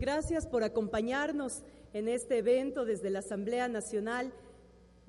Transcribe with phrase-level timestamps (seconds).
[0.00, 4.32] Gracias por acompañarnos en este evento desde la Asamblea Nacional,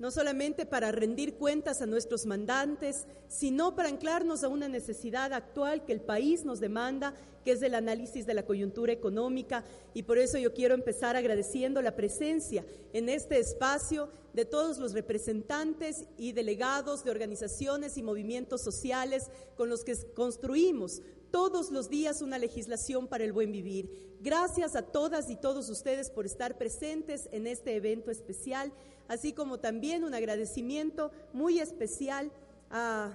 [0.00, 5.84] no solamente para rendir cuentas a nuestros mandantes, sino para anclarnos a una necesidad actual
[5.84, 7.14] que el país nos demanda,
[7.44, 9.62] que es el análisis de la coyuntura económica.
[9.94, 14.92] Y por eso yo quiero empezar agradeciendo la presencia en este espacio de todos los
[14.92, 21.00] representantes y delegados de organizaciones y movimientos sociales con los que construimos
[21.30, 24.16] todos los días una legislación para el buen vivir.
[24.20, 28.72] Gracias a todas y todos ustedes por estar presentes en este evento especial,
[29.08, 32.30] así como también un agradecimiento muy especial
[32.70, 33.14] a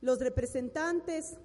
[0.00, 1.36] los representantes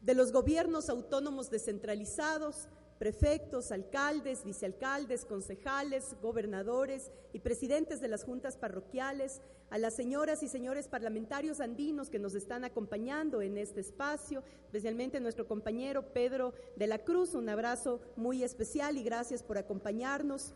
[0.00, 8.56] de los gobiernos autónomos descentralizados, prefectos, alcaldes, vicealcaldes, concejales, gobernadores y presidentes de las juntas
[8.56, 14.42] parroquiales, a las señoras y señores parlamentarios andinos que nos están acompañando en este espacio,
[14.64, 20.54] especialmente nuestro compañero Pedro de la Cruz, un abrazo muy especial y gracias por acompañarnos.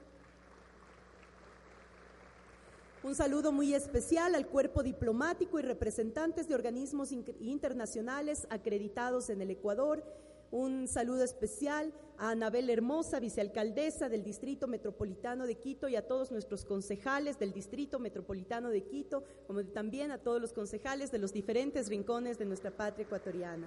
[3.03, 9.51] Un saludo muy especial al cuerpo diplomático y representantes de organismos internacionales acreditados en el
[9.51, 10.05] Ecuador,
[10.53, 16.31] un saludo especial a Anabel Hermosa, vicealcaldesa del Distrito Metropolitano de Quito y a todos
[16.31, 21.33] nuestros concejales del Distrito Metropolitano de Quito, como también a todos los concejales de los
[21.33, 23.67] diferentes rincones de nuestra patria ecuatoriana.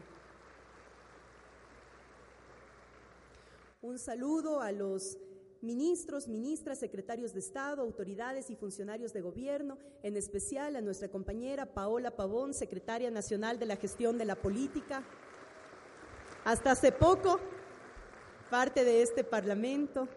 [3.81, 5.17] Un saludo a los
[5.61, 11.73] ministros, ministras, secretarios de Estado, autoridades y funcionarios de gobierno, en especial a nuestra compañera
[11.73, 15.03] Paola Pavón, secretaria nacional de la gestión de la política,
[16.45, 17.39] hasta hace poco,
[18.51, 20.07] parte de este Parlamento,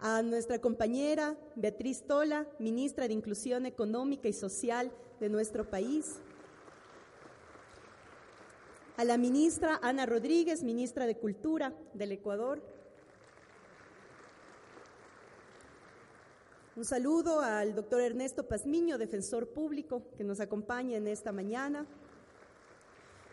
[0.00, 4.90] a nuestra compañera Beatriz Tola, ministra de Inclusión Económica y Social
[5.20, 6.20] de nuestro país,
[8.96, 12.60] a la ministra Ana Rodríguez, ministra de Cultura del Ecuador,
[16.76, 21.88] Un saludo al doctor Ernesto Pazmiño, defensor público, que nos acompaña en esta mañana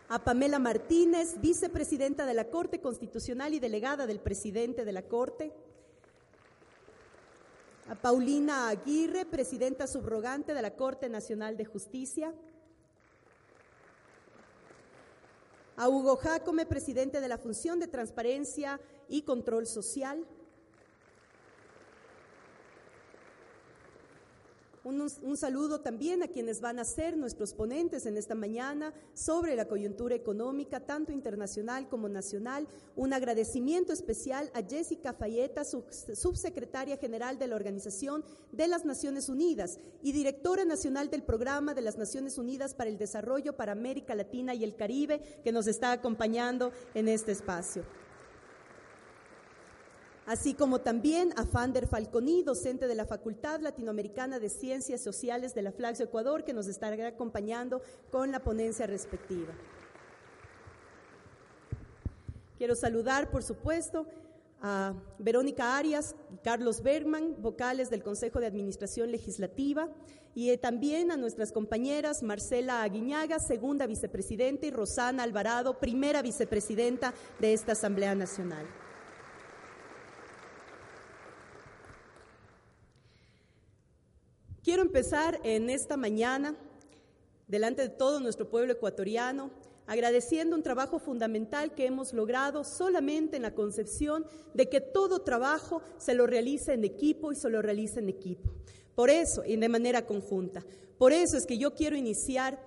[0.08, 5.52] a Pamela Martínez, vicepresidenta de la Corte Constitucional y delegada del presidente de la Corte,
[7.88, 12.32] a Paulina Aguirre, presidenta subrogante de la Corte Nacional de Justicia,
[15.76, 20.24] a Hugo Jacome, presidente de la Función de Transparencia y Control Social,
[24.86, 29.66] Un, saludo también a quienes van a ser nuestros ponentes en esta mañana sobre la
[29.66, 32.68] coyuntura económica, tanto internacional como nacional.
[32.94, 39.80] Un agradecimiento especial a Jessica Fayeta, subsecretaria general de la Organización de las Naciones Unidas
[40.04, 44.54] y directora nacional del Programa de las Naciones Unidas para el Desarrollo para América Latina
[44.54, 47.82] y el Caribe, que nos está acompañando en este espacio
[50.26, 55.62] así como también a Fander Falconi, docente de la Facultad Latinoamericana de Ciencias Sociales de
[55.62, 59.54] la Flaxo Ecuador, que nos estará acompañando con la ponencia respectiva.
[62.58, 64.06] Quiero saludar, por supuesto,
[64.62, 69.88] a Verónica Arias y Carlos Bergman, vocales del Consejo de Administración Legislativa,
[70.34, 77.14] y eh, también a nuestras compañeras Marcela Aguiñaga, segunda vicepresidenta, y Rosana Alvarado, primera vicepresidenta
[77.38, 78.66] de esta Asamblea Nacional.
[84.66, 86.56] Quiero empezar en esta mañana,
[87.46, 89.52] delante de todo nuestro pueblo ecuatoriano,
[89.86, 95.82] agradeciendo un trabajo fundamental que hemos logrado solamente en la concepción de que todo trabajo
[95.98, 98.50] se lo realice en equipo y se lo realice en equipo.
[98.96, 100.66] Por eso, y de manera conjunta.
[100.98, 102.60] Por eso es que yo quiero iniciar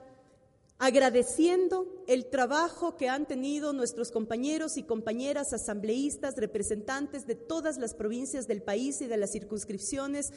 [0.78, 7.94] agradeciendo el trabajo que han tenido nuestros compañeros y compañeras asambleístas, representantes de todas las
[7.94, 10.32] provincias del país y de las circunscripciones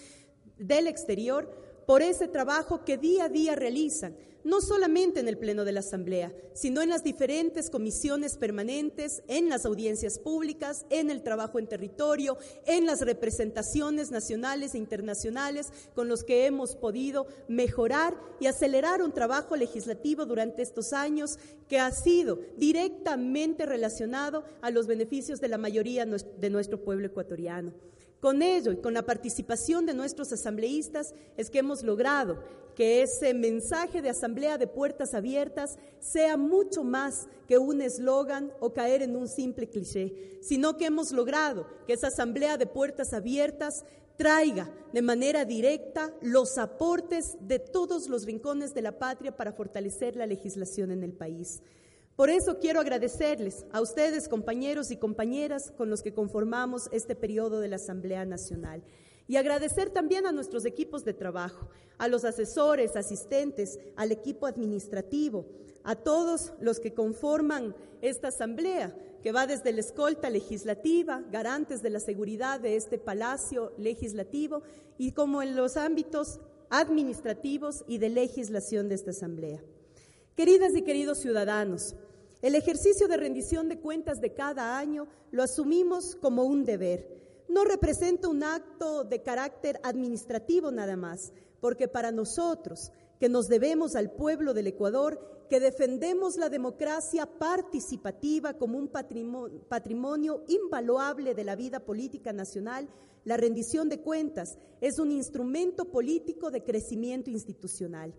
[0.59, 1.51] del exterior
[1.87, 5.81] por ese trabajo que día a día realizan, no solamente en el Pleno de la
[5.81, 11.69] Asamblea, sino en las diferentes comisiones permanentes, en las audiencias públicas, en el trabajo en
[11.69, 19.03] territorio, en las representaciones nacionales e internacionales con los que hemos podido mejorar y acelerar
[19.03, 21.39] un trabajo legislativo durante estos años
[21.69, 27.73] que ha sido directamente relacionado a los beneficios de la mayoría de nuestro pueblo ecuatoriano.
[28.23, 32.39] Con ello y con la participación de nuestros asambleístas es que hemos logrado
[32.77, 38.73] que ese mensaje de asamblea de puertas abiertas sea mucho más que un eslogan o
[38.73, 43.85] caer en un simple cliché, sino que hemos logrado que esa asamblea de puertas abiertas
[44.17, 50.15] traiga de manera directa los aportes de todos los rincones de la patria para fortalecer
[50.15, 51.61] la legislación en el país.
[52.23, 57.59] Por eso quiero agradecerles a ustedes, compañeros y compañeras con los que conformamos este periodo
[57.59, 58.85] de la Asamblea Nacional.
[59.27, 65.47] Y agradecer también a nuestros equipos de trabajo, a los asesores, asistentes, al equipo administrativo,
[65.83, 71.91] a todos los que conforman esta asamblea, que va desde la escolta legislativa, garantes de
[71.91, 74.63] la seguridad de este palacio legislativo,
[74.97, 76.39] y como en los ámbitos
[76.71, 79.61] administrativos y de legislación de esta asamblea.
[80.37, 81.97] Queridas y queridos ciudadanos,
[82.43, 87.45] el ejercicio de rendición de cuentas de cada año lo asumimos como un deber.
[87.49, 92.91] No representa un acto de carácter administrativo nada más, porque para nosotros,
[93.21, 100.43] que nos debemos al pueblo del Ecuador, que defendemos la democracia participativa como un patrimonio,
[100.49, 102.89] invaluable de la vida política nacional,
[103.25, 108.13] la rendición de cuentas es un instrumento político de crecimiento institucional.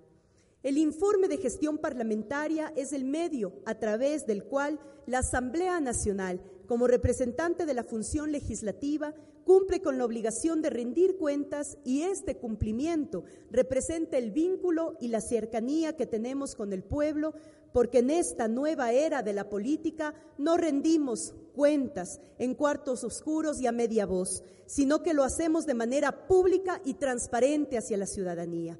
[0.63, 6.39] El informe de gestión parlamentaria es el medio a través del cual la Asamblea Nacional,
[6.67, 9.13] como representante de la función legislativa,
[9.43, 15.19] cumple con la obligación de rendir cuentas y este cumplimiento representa el vínculo y la
[15.19, 17.33] cercanía que tenemos con el pueblo,
[17.73, 23.67] porque en esta nueva era de la política no rendimos cuentas en cuartos oscuros y
[23.67, 28.79] a media voz, sino que lo hacemos de manera pública y transparente hacia la ciudadanía.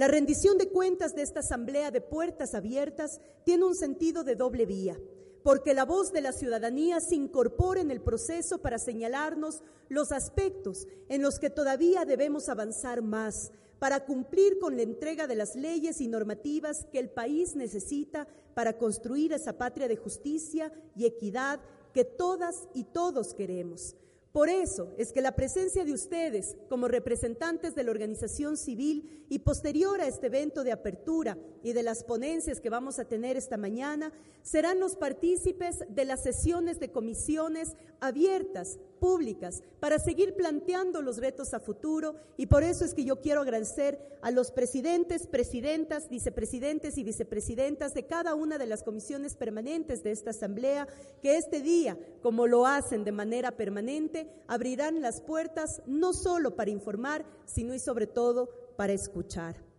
[0.00, 4.64] La rendición de cuentas de esta asamblea de puertas abiertas tiene un sentido de doble
[4.64, 4.98] vía,
[5.42, 10.86] porque la voz de la ciudadanía se incorpora en el proceso para señalarnos los aspectos
[11.10, 16.00] en los que todavía debemos avanzar más para cumplir con la entrega de las leyes
[16.00, 21.60] y normativas que el país necesita para construir esa patria de justicia y equidad
[21.92, 23.96] que todas y todos queremos.
[24.32, 29.40] Por eso es que la presencia de ustedes como representantes de la organización civil y
[29.40, 33.56] posterior a este evento de apertura y de las ponencias que vamos a tener esta
[33.56, 34.12] mañana,
[34.42, 41.54] serán los partícipes de las sesiones de comisiones abiertas públicas para seguir planteando los retos
[41.54, 46.98] a futuro y por eso es que yo quiero agradecer a los presidentes, presidentas, vicepresidentes
[46.98, 50.86] y vicepresidentas de cada una de las comisiones permanentes de esta Asamblea
[51.22, 56.70] que este día, como lo hacen de manera permanente, abrirán las puertas no solo para
[56.70, 59.69] informar, sino y sobre todo para escuchar.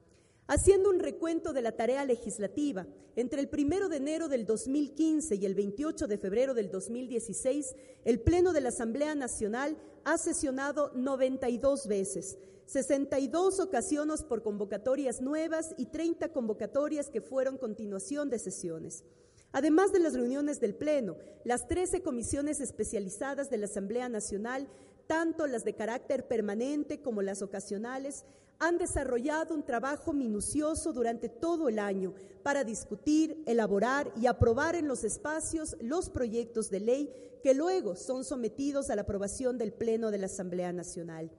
[0.48, 2.86] Haciendo un recuento de la tarea legislativa,
[3.16, 8.20] entre el primero de enero del 2015 y el 28 de febrero del 2016, el
[8.20, 15.88] Pleno de la Asamblea Nacional ha sesionado 92 veces, 62 ocasiones por convocatorias nuevas y
[15.88, 19.04] 30 convocatorias que fueron continuación de sesiones.
[19.52, 24.70] Además de las reuniones del Pleno, las 13 comisiones especializadas de la Asamblea Nacional,
[25.12, 28.24] tanto las de carácter permanente como las ocasionales,
[28.60, 32.14] han desarrollado un trabajo minucioso durante todo el año
[32.44, 37.14] para discutir, elaborar y aprobar en los espacios los proyectos de ley
[37.44, 41.30] que luego son sometidos a la aprobación del Pleno de la Asamblea Nacional.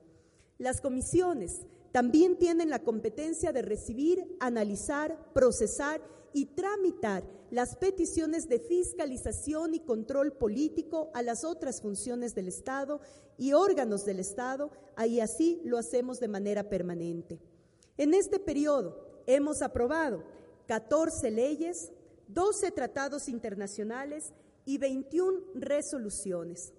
[0.59, 8.59] Las comisiones también tienen la competencia de recibir, analizar, procesar y tramitar las peticiones de
[8.59, 13.01] fiscalización y control político a las otras funciones del Estado
[13.37, 14.71] y órganos del Estado,
[15.07, 17.39] y así lo hacemos de manera permanente.
[17.99, 20.25] En este periodo hemos aprobado
[20.67, 21.93] 14 leyes,
[22.29, 24.33] 12 tratados internacionales
[24.65, 26.73] y 21 resoluciones.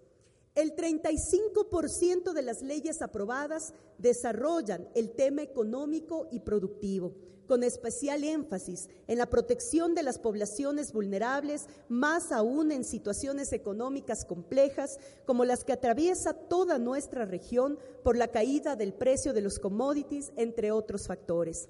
[0.56, 7.14] El 35% de las leyes aprobadas desarrollan el tema económico y productivo,
[7.54, 14.26] con especial énfasis en la protección de las poblaciones vulnerables, más aún en situaciones económicas
[14.26, 19.60] complejas como las que atraviesa toda nuestra región por la caída del precio de los
[19.60, 21.70] commodities, entre otros factores.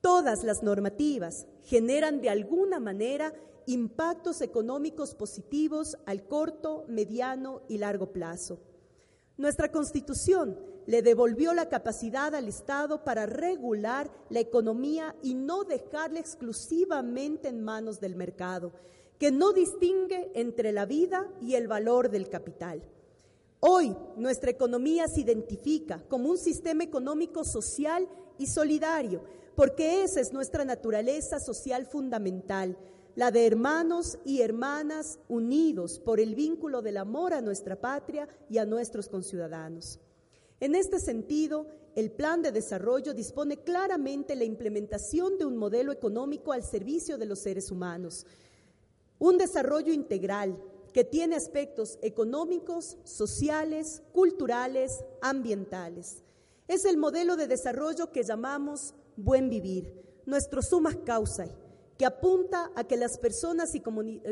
[0.00, 3.34] Todas las normativas generan de alguna manera
[3.66, 8.60] impactos económicos positivos al corto, mediano y largo plazo.
[9.40, 16.20] Nuestra Constitución le devolvió la capacidad al Estado para regular la economía y no dejarla
[16.20, 18.70] exclusivamente en manos del mercado,
[19.18, 22.82] que no distingue entre la vida y el valor del capital.
[23.60, 28.06] Hoy nuestra economía se identifica como un sistema económico social
[28.36, 32.76] y solidario, porque esa es nuestra naturaleza social fundamental,
[33.16, 38.58] la de hermanos y hermanas unidos por el vínculo del amor a nuestra patria y
[38.58, 39.98] a nuestros conciudadanos.
[40.60, 46.52] En este sentido, el plan de desarrollo dispone claramente la implementación de un modelo económico
[46.52, 48.26] al servicio de los seres humanos,
[49.18, 50.56] un desarrollo integral
[50.92, 56.22] que tiene aspectos económicos, sociales, culturales, ambientales.
[56.68, 59.92] Es el modelo de desarrollo que llamamos buen vivir,
[60.26, 61.46] nuestro suma causa,
[62.00, 63.82] que apunta a que las personas y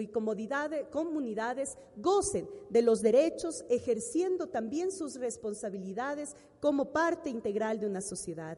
[0.09, 8.57] comunidades gocen de los derechos, ejerciendo también sus responsabilidades como parte integral de una sociedad.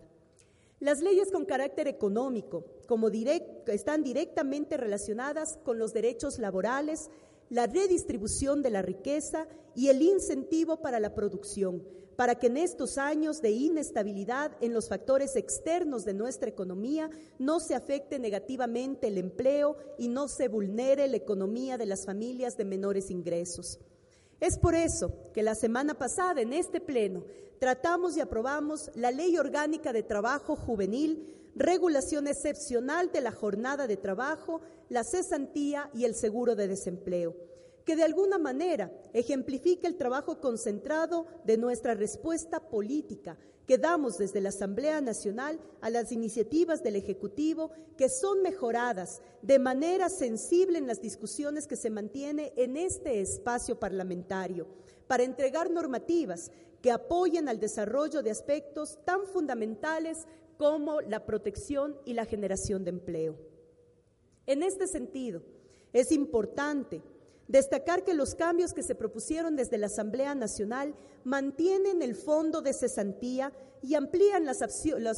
[0.79, 7.11] Las leyes con carácter económico como están directamente relacionadas con los derechos laborales,
[7.49, 11.83] la redistribución de la riqueza y el incentivo para la producción,
[12.21, 17.09] para que en estos años de inestabilidad en los factores externos de nuestra economía
[17.39, 22.59] no se afecte negativamente el empleo y no se vulnere la economía de las familias
[22.59, 23.79] de menores ingresos.
[24.39, 27.25] Es por eso que la semana pasada en este pleno
[27.59, 33.97] tratamos y aprobamos la Ley Orgánica de Trabajo Juvenil, regulación excepcional de la jornada de
[33.97, 34.61] trabajo,
[34.91, 37.35] la cesantía y el seguro de desempleo,
[37.85, 44.41] que de alguna manera ejemplifica el trabajo concentrado de nuestra respuesta política que damos desde
[44.41, 50.87] la Asamblea Nacional a las iniciativas del Ejecutivo que son mejoradas de manera sensible en
[50.87, 54.67] las discusiones que se mantiene en este espacio parlamentario
[55.07, 56.51] para entregar normativas
[56.83, 62.91] que apoyen al desarrollo de aspectos tan fundamentales como la protección y la generación de
[62.91, 63.37] empleo.
[64.47, 65.43] En este sentido,
[65.93, 67.03] es importante
[67.51, 72.73] destacar que los cambios que se propusieron desde la Asamblea Nacional mantienen el fondo de
[72.73, 73.53] cesantía
[73.83, 74.63] y amplían las,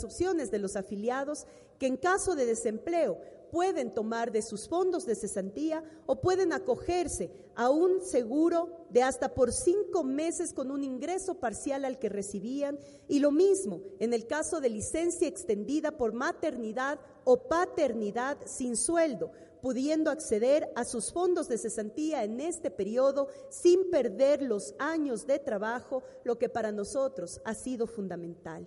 [0.04, 1.46] opciones de los afiliados
[1.78, 3.20] que en caso de desempleo
[3.50, 9.34] pueden tomar de sus fondos de cesantía o pueden acogerse a un seguro de hasta
[9.34, 14.26] por cinco meses con un ingreso parcial al que recibían y lo mismo en el
[14.26, 21.48] caso de licencia extendida por maternidad o paternidad sin sueldo, pudiendo acceder a sus fondos
[21.48, 27.40] de cesantía en este periodo sin perder los años de trabajo, lo que para nosotros
[27.44, 28.66] ha sido fundamental.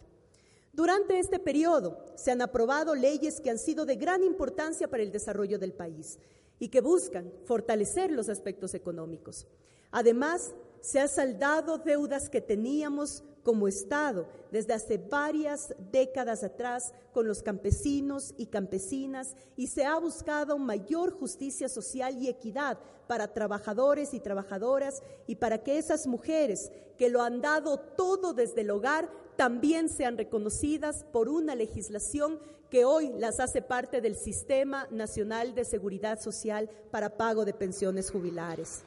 [0.71, 5.11] Durante este periodo se han aprobado leyes que han sido de gran importancia para el
[5.11, 6.17] desarrollo del país
[6.59, 9.47] y que buscan fortalecer los aspectos económicos.
[9.91, 10.53] Además,
[10.85, 17.41] se han saldado deudas que teníamos como Estado desde hace varias décadas atrás con los
[17.41, 22.77] campesinos y campesinas y se ha buscado mayor justicia social y equidad
[23.07, 28.61] para trabajadores y trabajadoras y para que esas mujeres que lo han dado todo desde
[28.61, 32.39] el hogar también sean reconocidas por una legislación
[32.69, 38.11] que hoy las hace parte del Sistema Nacional de Seguridad Social para pago de pensiones
[38.11, 38.83] jubilares.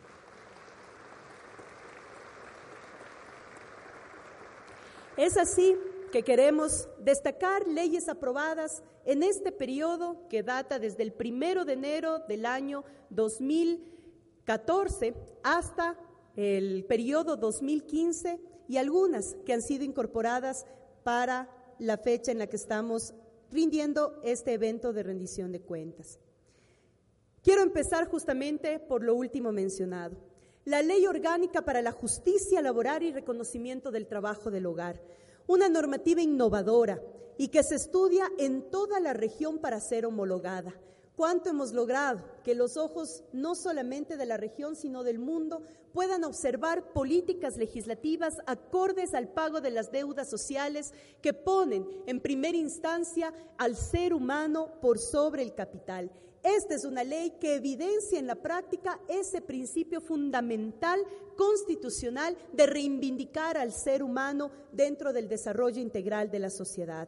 [5.18, 5.76] Es así
[6.12, 12.20] que queremos destacar leyes aprobadas en este periodo que data desde el primero de enero
[12.20, 15.98] del año 2014 hasta
[16.36, 20.66] el periodo 2015 y algunas que han sido incorporadas
[21.02, 23.12] para la fecha en la que estamos
[23.50, 26.20] rindiendo este evento de rendición de cuentas.
[27.42, 30.16] Quiero empezar justamente por lo último mencionado,
[30.68, 35.00] la Ley Orgánica para la Justicia Laboral y Reconocimiento del Trabajo del Hogar,
[35.46, 37.00] una normativa innovadora
[37.38, 40.74] y que se estudia en toda la región para ser homologada
[41.18, 46.22] cuánto hemos logrado que los ojos no solamente de la región, sino del mundo puedan
[46.22, 53.34] observar políticas legislativas acordes al pago de las deudas sociales que ponen en primera instancia
[53.56, 56.12] al ser humano por sobre el capital.
[56.56, 60.98] Esta es una ley que evidencia en la práctica ese principio fundamental
[61.36, 67.06] constitucional de reivindicar al ser humano dentro del desarrollo integral de la sociedad.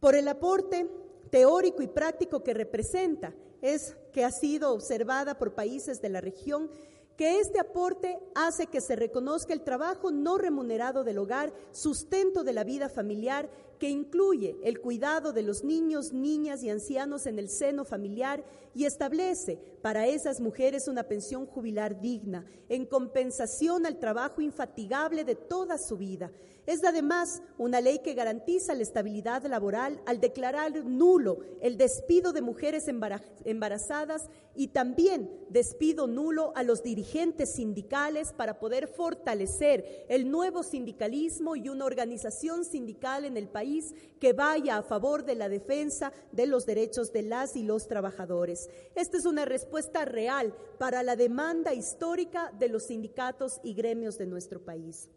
[0.00, 0.90] Por el aporte
[1.30, 6.68] teórico y práctico que representa es que ha sido observada por países de la región
[7.16, 12.52] que este aporte hace que se reconozca el trabajo no remunerado del hogar, sustento de
[12.52, 17.48] la vida familiar, que incluye el cuidado de los niños, niñas y ancianos en el
[17.48, 24.40] seno familiar y establece para esas mujeres una pensión jubilar digna, en compensación al trabajo
[24.40, 26.30] infatigable de toda su vida.
[26.66, 32.40] Es además una ley que garantiza la estabilidad laboral al declarar nulo el despido de
[32.40, 40.64] mujeres embarazadas y también despido nulo a los dirigentes sindicales para poder fortalecer el nuevo
[40.64, 46.12] sindicalismo y una organización sindical en el país que vaya a favor de la defensa
[46.32, 48.68] de los derechos de las y los trabajadores.
[48.96, 54.26] Esta es una respuesta real para la demanda histórica de los sindicatos y gremios de
[54.26, 55.08] nuestro país.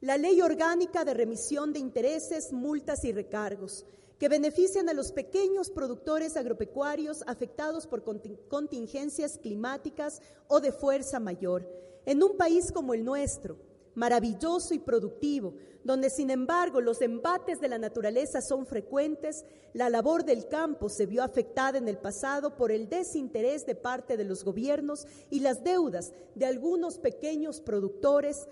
[0.00, 3.84] La ley orgánica de remisión de intereses, multas y recargos,
[4.16, 8.04] que benefician a los pequeños productores agropecuarios afectados por
[8.48, 11.68] contingencias climáticas o de fuerza mayor.
[12.06, 13.58] En un país como el nuestro,
[13.96, 20.24] maravilloso y productivo, donde sin embargo los embates de la naturaleza son frecuentes, la labor
[20.24, 24.44] del campo se vio afectada en el pasado por el desinterés de parte de los
[24.44, 28.46] gobiernos y las deudas de algunos pequeños productores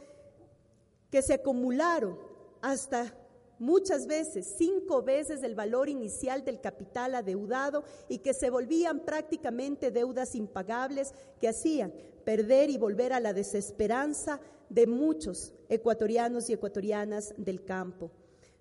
[1.11, 2.19] que se acumularon
[2.63, 3.15] hasta
[3.59, 9.91] muchas veces cinco veces el valor inicial del capital adeudado y que se volvían prácticamente
[9.91, 11.93] deudas impagables que hacían
[12.25, 18.11] perder y volver a la desesperanza de muchos ecuatorianos y ecuatorianas del campo.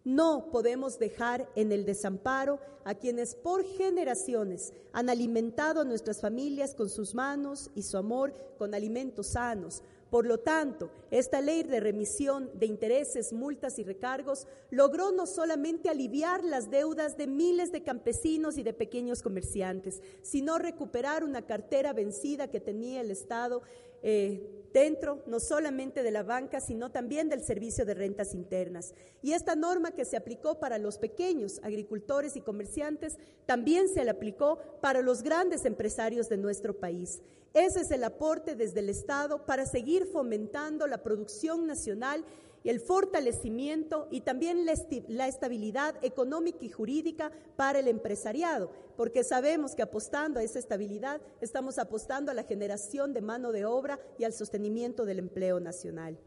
[0.04, 6.75] No podemos dejar en el desamparo a quienes por generaciones han alimentado a nuestras familias
[6.75, 9.82] con sus manos y su amor con alimentos sanos,
[10.16, 15.90] por lo tanto, esta ley de remisión de intereses, multas y recargos logró no solamente
[15.90, 21.92] aliviar las deudas de miles de campesinos y de pequeños comerciantes, sino recuperar una cartera
[21.92, 23.62] vencida que tenía el Estado
[24.04, 28.94] eh, dentro no solamente de la banca, sino también del servicio de rentas internas.
[29.22, 34.12] Y esta norma que se aplicó para los pequeños agricultores y comerciantes también se le
[34.12, 37.22] aplicó para los grandes empresarios de nuestro país.
[37.54, 42.26] Ese es el aporte desde el Estado para seguir fomentando la producción nacional
[42.70, 49.82] el fortalecimiento y también la estabilidad económica y jurídica para el empresariado, porque sabemos que
[49.82, 54.34] apostando a esa estabilidad estamos apostando a la generación de mano de obra y al
[54.34, 56.18] sostenimiento del empleo nacional.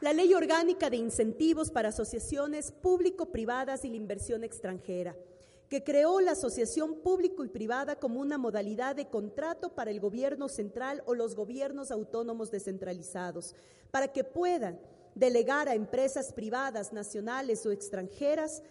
[0.00, 5.14] la Ley Orgánica de Incentivos para Asociaciones Público-Privadas y la Inversión Extranjera,
[5.70, 10.48] que creó la asociación público y privada como una modalidad de contrato para el gobierno
[10.48, 13.54] central o los gobiernos autónomos descentralizados,
[13.92, 14.80] para que puedan
[15.14, 18.64] delegar a empresas privadas, nacionales o extranjeras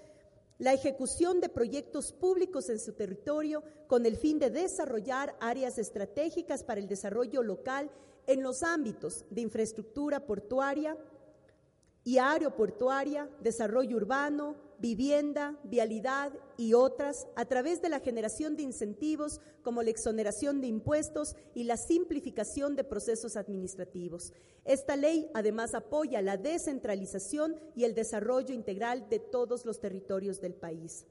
[0.58, 6.66] la ejecución de proyectos públicos en su territorio con el fin de desarrollar áreas estratégicas
[6.66, 7.90] para el desarrollo local
[8.28, 10.98] en los ámbitos de infraestructura portuaria,
[12.10, 19.40] y aeroportuaria, desarrollo urbano, vivienda, vialidad y otras a través de la generación de incentivos
[19.62, 24.34] como la exoneración de impuestos y la simplificación de procesos administrativos.
[24.66, 30.56] Esta ley además apoya la descentralización y el desarrollo integral de todos los territorios del
[30.56, 31.06] país.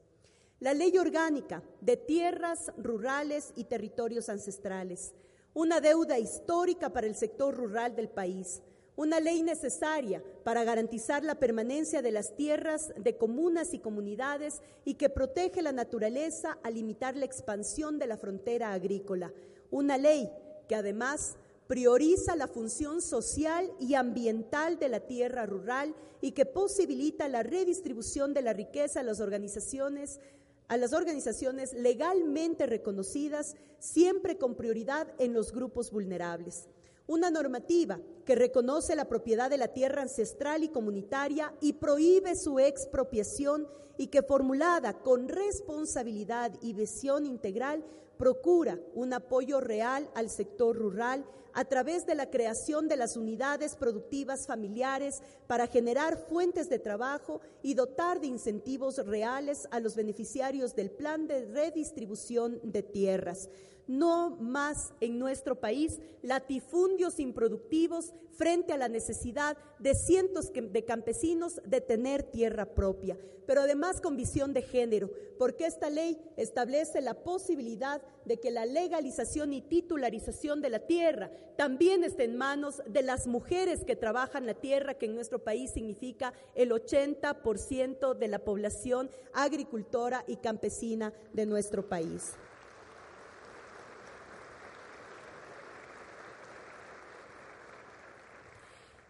[0.59, 5.13] La ley orgánica de tierras rurales y territorios ancestrales,
[5.53, 8.61] una deuda histórica para el sector rural del país
[8.99, 14.95] una ley necesaria para garantizar la permanencia de las tierras de comunas y comunidades y
[14.95, 19.31] que protege la naturaleza al limitar la expansión de la frontera agrícola.
[19.71, 20.29] Una ley
[20.67, 27.29] que además prioriza la función social y ambiental de la tierra rural y que posibilita
[27.29, 30.19] la redistribución de la riqueza a las organizaciones
[30.67, 36.67] a las organizaciones legalmente reconocidas, siempre con prioridad en los grupos vulnerables
[37.09, 42.59] una normativa que reconoce la propiedad de la tierra ancestral y comunitaria y prohíbe su
[42.59, 43.67] expropiación
[43.97, 47.83] y que formulada con responsabilidad y visión integral
[48.15, 53.75] procura un apoyo real al sector rural a través de la creación de las unidades
[53.75, 60.75] productivas familiares para generar fuentes de trabajo y dotar de incentivos reales a los beneficiarios
[60.75, 63.49] del plan de redistribución de tierras
[63.89, 71.59] no más en nuestro país latifundios improductivos frente a la necesidad de cientos de campesinos
[71.65, 77.15] de tener tierra propia, pero además con visión de género, porque esta ley establece la
[77.15, 83.01] posibilidad de que la legalización y titularización de la tierra también esté en manos de
[83.01, 88.37] las mujeres que trabajan la tierra, que en nuestro país significa el 80% de la
[88.37, 92.35] población agricultora y campesina de nuestro país.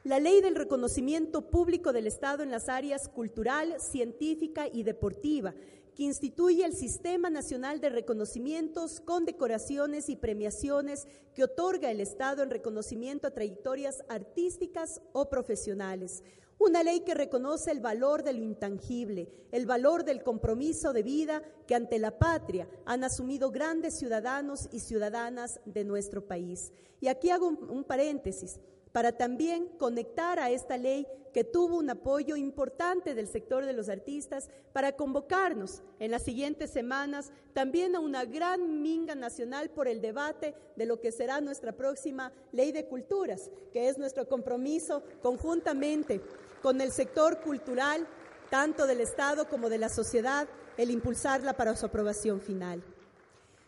[0.10, 5.54] La ley del reconocimiento público del Estado en las áreas cultural, científica y deportiva,
[5.94, 12.50] que instituye el Sistema Nacional de Reconocimientos, Condecoraciones y Premiaciones que otorga el Estado en
[12.50, 16.24] reconocimiento a trayectorias artísticas o profesionales.
[16.58, 21.44] Una ley que reconoce el valor de lo intangible, el valor del compromiso de vida
[21.68, 26.74] que ante la patria han asumido grandes ciudadanos y ciudadanas de nuestro país.
[27.00, 28.60] Y aquí hago un, paréntesis
[28.92, 33.90] para también conectar a esta ley que tuvo un apoyo importante del sector de los
[33.90, 40.02] artistas para convocarnos en las siguientes semanas también a una gran minga nacional por el
[40.02, 46.22] debate de lo que será nuestra próxima ley de culturas, que es nuestro compromiso conjuntamente
[46.62, 48.08] con el sector cultural,
[48.50, 50.48] tanto del Estado como de la sociedad,
[50.78, 52.84] el impulsarla para su aprobación final.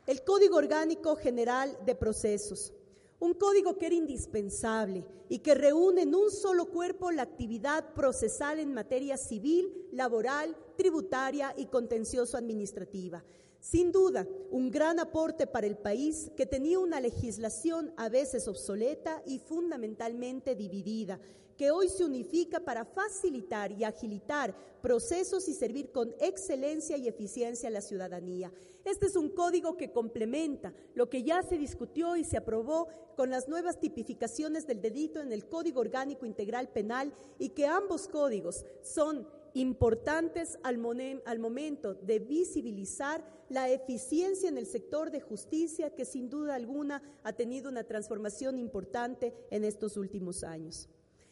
[0.08, 2.74] El Código Orgánico General de Procesos
[3.22, 8.60] un código que era indispensable y que reúne en un solo cuerpo la actividad procesal
[8.60, 13.24] en materia civil, laboral, tributaria y contencioso administrativa.
[13.60, 19.22] Sin duda, un gran aporte para el país que tenía una legislación a veces obsoleta
[19.28, 21.20] y fundamentalmente dividida,
[21.62, 27.70] que hoy se unifica para facilitar y agilitar procesos y servir con excelencia y eficiencia
[27.70, 28.52] a la ciudadanía.
[28.84, 33.30] Este es un código que complementa lo que ya se discutió y se aprobó con
[33.30, 38.66] las nuevas tipificaciones del delito en el Código Orgánico Integral Penal y que ambos códigos
[38.82, 40.84] son importantes al,
[41.26, 47.04] al, momento de visibilizar la eficiencia en el sector de justicia que sin duda alguna
[47.22, 50.90] ha tenido una transformación importante en estos últimos años.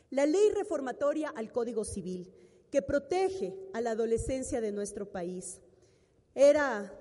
[0.09, 2.33] La ley reformatoria al Código Civil,
[2.71, 5.61] que protege a la adolescencia de nuestro país.
[6.33, 6.91] Era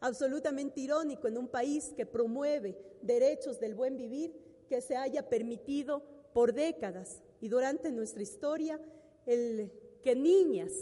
[0.00, 4.34] absolutamente irónico en un país que promueve derechos del buen vivir
[4.68, 8.80] que se haya permitido por décadas y durante nuestra historia
[9.26, 9.70] el
[10.02, 10.72] que niñas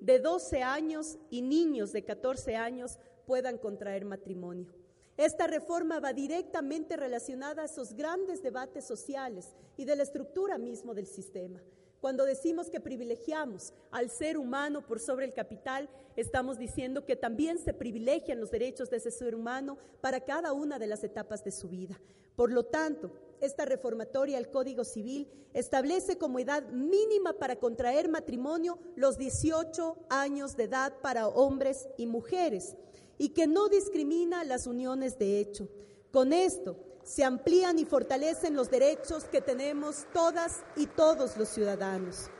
[0.00, 4.77] de 12 años y niños de 14 años puedan contraer matrimonio.
[5.18, 10.94] Esta reforma va directamente relacionada a esos grandes debates sociales y de la estructura mismo
[10.94, 11.60] del sistema.
[12.00, 17.58] Cuando decimos que privilegiamos al ser humano por sobre el capital, estamos diciendo que también
[17.58, 21.50] se privilegian los derechos de ese ser humano para cada una de las etapas de
[21.50, 22.00] su vida.
[22.36, 28.78] Por lo tanto, esta reformatoria al Código Civil establece como edad mínima para contraer matrimonio
[28.94, 32.76] los 18 años de edad para hombres y mujeres
[33.18, 35.68] y que no discrimina las uniones de hecho.
[36.12, 42.30] Con esto se amplían y fortalecen los derechos que tenemos todas y todos los ciudadanos.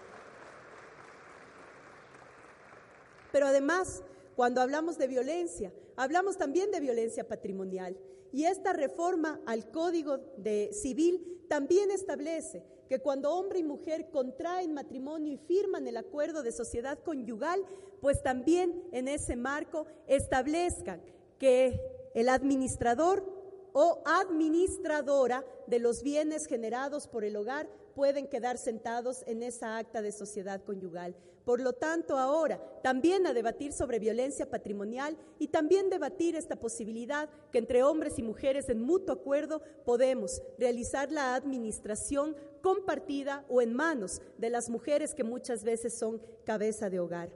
[3.33, 4.03] Pero además,
[4.37, 7.99] cuando hablamos de violencia, hablamos también de violencia patrimonial.
[8.33, 14.73] Y esta reforma al Código de Civil también establece que cuando hombre y mujer contraen
[14.73, 17.65] matrimonio y firman el acuerdo de sociedad conyugal,
[18.01, 21.03] pues también en ese marco establezcan
[21.39, 21.81] que
[22.15, 23.25] el administrador
[23.73, 30.03] o administradora de los bienes generados por el hogar pueden quedar sentados en esa acta
[30.03, 31.15] de sociedad conyugal.
[31.49, 37.31] Por lo tanto, ahora también a debatir sobre violencia patrimonial y también debatir esta posibilidad
[37.51, 43.73] que entre hombres y mujeres en mutuo acuerdo podemos realizar la administración compartida o en
[43.73, 47.31] manos de las mujeres que muchas veces son cabeza de hogar.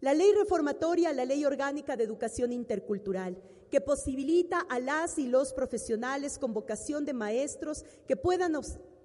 [0.00, 3.42] La ley reformatoria, la ley orgánica de educación intercultural,
[3.72, 8.54] que posibilita a las y los profesionales con vocación de maestros que puedan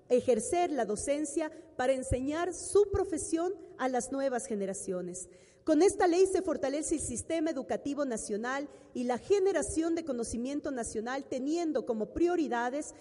[0.10, 5.30] ejercer la docencia para enseñar su profesión a las nuevas generaciones.
[5.64, 11.24] Con esta ley se fortalece el sistema educativo nacional y la generación de conocimiento nacional
[11.24, 12.94] teniendo como prioridades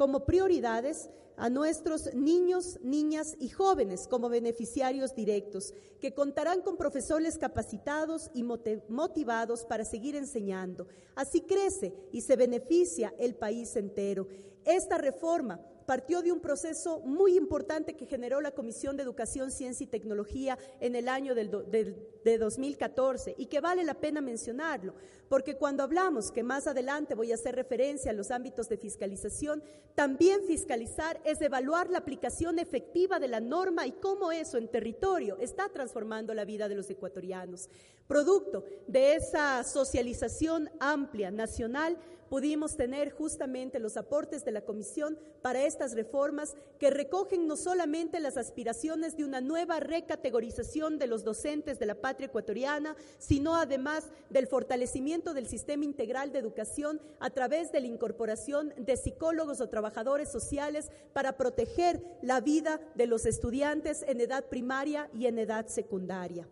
[0.00, 7.36] como prioridades a nuestros niños, niñas y jóvenes como beneficiarios directos, que contarán con profesores
[7.36, 10.86] capacitados y motivados para seguir enseñando.
[11.14, 14.26] Así crece y se beneficia el país entero.
[14.64, 19.82] Esta reforma partió de un proceso muy importante que generó la Comisión de Educación, Ciencia
[19.82, 24.94] y Tecnología en el año del de 2014 y que vale la pena mencionarlo,
[25.28, 29.64] porque cuando hablamos, que más adelante voy a hacer referencia a los ámbitos de fiscalización,
[29.96, 35.38] también fiscalizar es evaluar la aplicación efectiva de la norma y cómo eso en territorio
[35.40, 37.68] está transformando la vida de los ecuatorianos.
[38.06, 41.98] Producto de esa socialización amplia nacional,
[42.30, 48.20] pudimos tener justamente los aportes de la Comisión para estas reformas que recogen no solamente
[48.20, 54.04] las aspiraciones de una nueva recategorización de los docentes de la patria ecuatoriana, sino además
[54.30, 59.68] del fortalecimiento del sistema integral de educación a través de la incorporación de psicólogos o
[59.68, 65.66] trabajadores sociales para proteger la vida de los estudiantes en edad primaria y en edad
[65.66, 66.48] secundaria.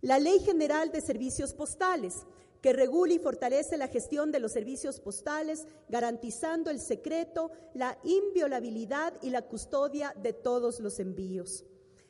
[0.00, 2.26] La Ley General de Servicios Postales,
[2.60, 9.14] que regula y fortalece la gestión de los servicios postales, garantizando el secreto, la inviolabilidad
[9.22, 11.64] y la custodia de todos los envíos.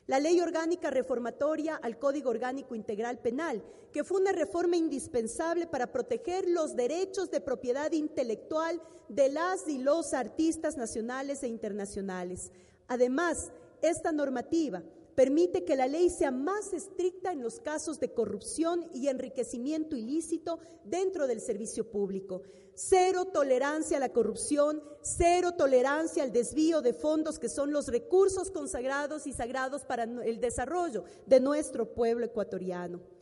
[0.07, 5.91] La ley orgánica reformatoria al Código Orgánico Integral Penal, que fue una reforma indispensable para
[5.91, 12.51] proteger los derechos de propiedad intelectual de las y los artistas nacionales e internacionales.
[12.87, 14.81] Además, esta normativa
[15.17, 20.59] permite que la ley sea más estricta en los casos de corrupción y enriquecimiento ilícito
[20.83, 22.43] dentro del servicio público.
[22.75, 28.51] Cero tolerancia a la corrupción, cero tolerancia al desvío de fondos que son los recursos
[28.51, 33.16] consagrados y sagrados para el desarrollo de nuestro pueblo ecuatoriano.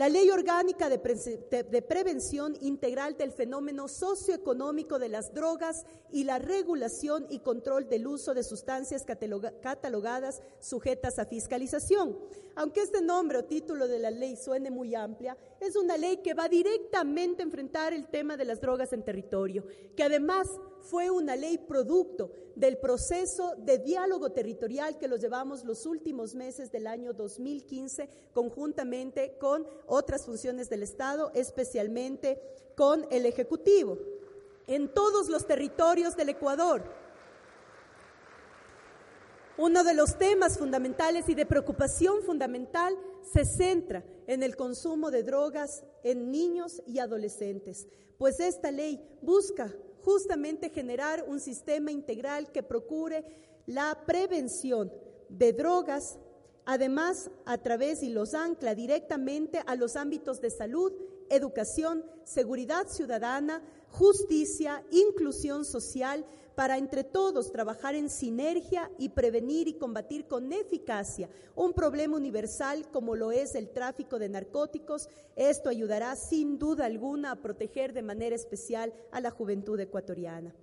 [0.00, 7.26] La Ley Orgánica de, Prevención Integral del Fenómeno Socioeconómico de las Drogas y la regulación
[7.28, 12.18] y control del uso de sustancias catalogadas sujetas a fiscalización.
[12.56, 16.34] Aunque este nombre o título de la ley suene muy amplia, es una ley que
[16.34, 20.48] va directamente a enfrentar el tema de las drogas en territorio, que además
[20.80, 26.72] fue una ley producto del proceso de diálogo territorial que lo llevamos los últimos meses
[26.72, 32.40] del año 2015 conjuntamente con otras funciones del Estado, especialmente
[32.74, 33.98] con el Ejecutivo,
[34.66, 36.99] en todos los territorios del Ecuador.
[39.60, 42.96] Uno de los temas fundamentales y de preocupación fundamental
[43.30, 49.70] se centra en el consumo de drogas en niños y adolescentes, pues esta ley busca
[50.02, 53.22] justamente generar un sistema integral que procure
[53.66, 54.90] la prevención
[55.28, 56.18] de drogas,
[56.64, 60.90] además a través y los ancla directamente a los ámbitos de salud,
[61.28, 69.74] educación, seguridad ciudadana, justicia, inclusión social, para entre todos trabajar en sinergia y prevenir y
[69.74, 75.08] combatir con eficacia un problema universal como lo es el tráfico de narcóticos.
[75.36, 80.54] Esto ayudará sin duda alguna a proteger de manera especial a la juventud ecuatoriana.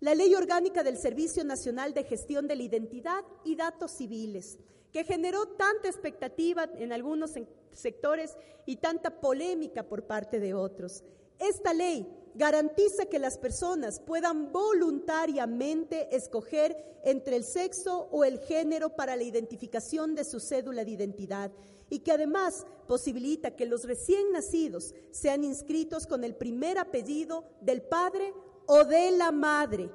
[0.00, 4.58] La Ley Orgánica del Servicio Nacional de Gestión de la Identidad y Datos Civiles,
[4.92, 7.32] que generó tanta expectativa en algunos
[7.72, 11.04] sectores y tanta polémica por parte de otros.
[11.38, 18.90] Esta ley garantiza que las personas puedan voluntariamente escoger entre el sexo o el género
[18.96, 21.50] para la identificación de su cédula de identidad
[21.88, 27.82] y que además posibilita que los recién nacidos sean inscritos con el primer apellido del
[27.82, 28.32] padre
[28.66, 29.90] o de la madre,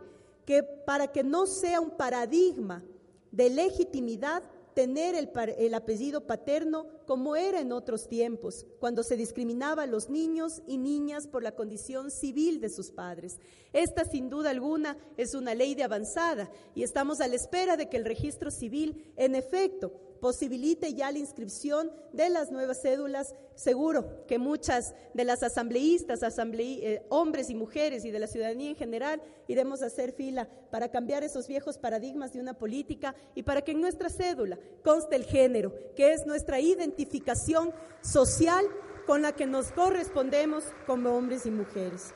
[0.46, 2.84] que para que no sea un paradigma
[3.32, 4.44] de legitimidad
[4.76, 10.62] tener el, apellido paterno como era en otros tiempos, cuando se discriminaba a los niños
[10.68, 13.40] y niñas por la condición civil de sus padres.
[13.72, 17.88] Esta, sin duda alguna, es una ley de avanzada y estamos a la espera de
[17.88, 23.36] que el registro civil, en efecto, posibilite ya la inscripción de las nuevas cédulas.
[23.56, 28.76] Seguro que muchas de las asambleístas, eh, hombres y mujeres y de la ciudadanía en
[28.76, 33.62] general, iremos a hacer fila para cambiar esos viejos paradigmas de una política y para
[33.62, 38.66] que en nuestra cédula conste el género, que es nuestra identificación social
[39.06, 42.14] con la que nos correspondemos como hombres y mujeres.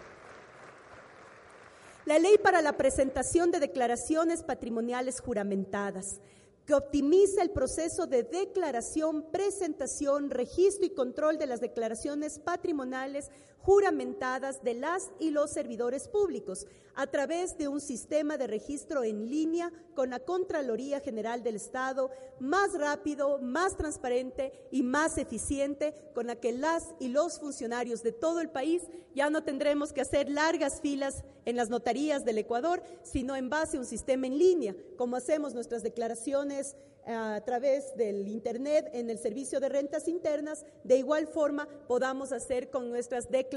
[2.06, 6.20] La ley para la presentación de declaraciones patrimoniales juramentadas
[6.69, 14.63] que optimiza el proceso de declaración, presentación, registro y control de las declaraciones patrimoniales juramentadas
[14.63, 19.72] de las y los servidores públicos a través de un sistema de registro en línea
[19.95, 26.36] con la Contraloría General del Estado más rápido, más transparente y más eficiente, con la
[26.36, 28.84] que las y los funcionarios de todo el país
[29.15, 33.78] ya no tendremos que hacer largas filas en las notarías del Ecuador, sino en base
[33.78, 39.17] a un sistema en línea, como hacemos nuestras declaraciones a través del Internet en el
[39.17, 43.49] servicio de rentas internas, de igual forma podamos hacer con nuestras declaraciones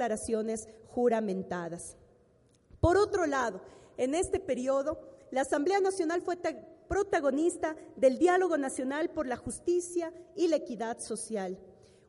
[0.89, 1.97] juramentadas.
[2.81, 3.61] Por otro lado,
[3.97, 5.01] en este periodo,
[5.31, 6.37] la Asamblea Nacional fue
[6.89, 11.59] protagonista del Diálogo Nacional por la Justicia y la Equidad Social,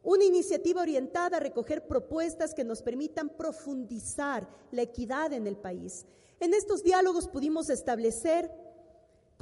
[0.03, 6.05] una iniciativa orientada a recoger propuestas que nos permitan profundizar la equidad en el país.
[6.39, 8.51] En estos diálogos pudimos establecer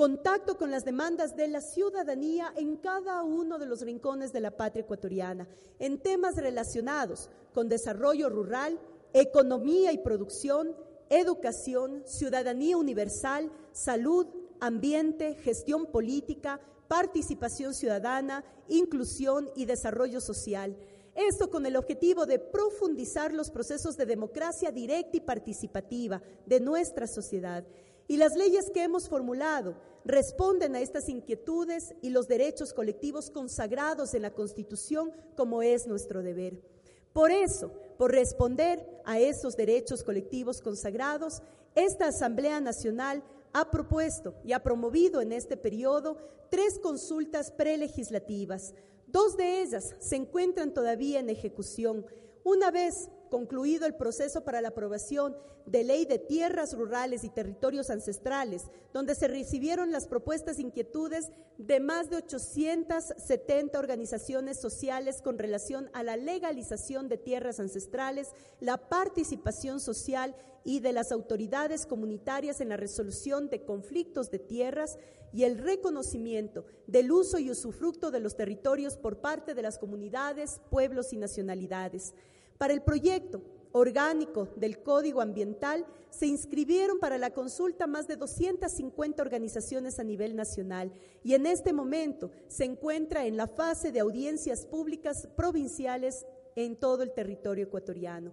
[0.01, 4.49] contacto con las demandas de la ciudadanía en cada uno de los rincones de la
[4.49, 8.79] patria ecuatoriana, en temas relacionados con desarrollo rural,
[9.13, 10.75] economía y producción,
[11.11, 14.25] educación, ciudadanía universal, salud,
[14.59, 20.75] ambiente, gestión política, participación ciudadana, inclusión y desarrollo social.
[21.13, 27.05] Esto con el objetivo de profundizar los procesos de democracia directa y participativa de nuestra
[27.05, 27.63] sociedad.
[28.07, 34.13] Y las leyes que hemos formulado responden a estas inquietudes y los derechos colectivos consagrados
[34.13, 36.59] en la Constitución como es nuestro deber.
[37.13, 41.41] Por eso, por responder a esos derechos colectivos consagrados,
[41.75, 46.17] esta Asamblea Nacional ha propuesto y ha promovido en este periodo
[46.49, 48.73] tres consultas prelegislativas.
[49.07, 52.05] Dos de ellas se encuentran todavía en ejecución.
[52.43, 57.89] Una vez concluido el proceso para la aprobación de ley de tierras rurales y territorios
[57.89, 65.39] ancestrales, donde se recibieron las propuestas e inquietudes de más de 870 organizaciones sociales con
[65.39, 72.59] relación a la legalización de tierras ancestrales, la participación social y de las autoridades comunitarias
[72.61, 74.97] en la resolución de conflictos de tierras
[75.33, 80.59] y el reconocimiento del uso y usufructo de los territorios por parte de las comunidades,
[80.69, 82.13] pueblos y nacionalidades.
[82.61, 89.19] Para el proyecto orgánico del Código Ambiental se inscribieron para la consulta más de 250
[89.19, 90.93] organizaciones a nivel nacional
[91.23, 97.01] y en este momento se encuentra en la fase de audiencias públicas provinciales en todo
[97.01, 98.31] el territorio ecuatoriano.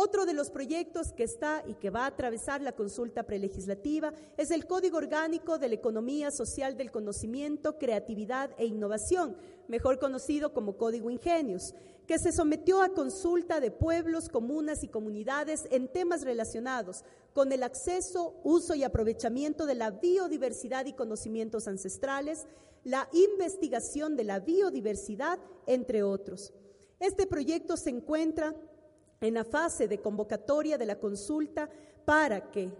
[0.00, 4.52] Otro de los proyectos que está y que va a atravesar la consulta prelegislativa es
[4.52, 10.76] el Código Orgánico de la Economía Social del Conocimiento, Creatividad e Innovación, mejor conocido como
[10.76, 11.74] Código Ingenios,
[12.06, 17.64] que se sometió a consulta de pueblos, comunas y comunidades en temas relacionados con el
[17.64, 22.46] acceso, uso y aprovechamiento de la biodiversidad y conocimientos ancestrales,
[22.84, 26.52] la investigación de la biodiversidad, entre otros.
[27.00, 28.54] Este proyecto se encuentra
[29.20, 31.68] en la fase de convocatoria de la consulta
[32.04, 32.70] para que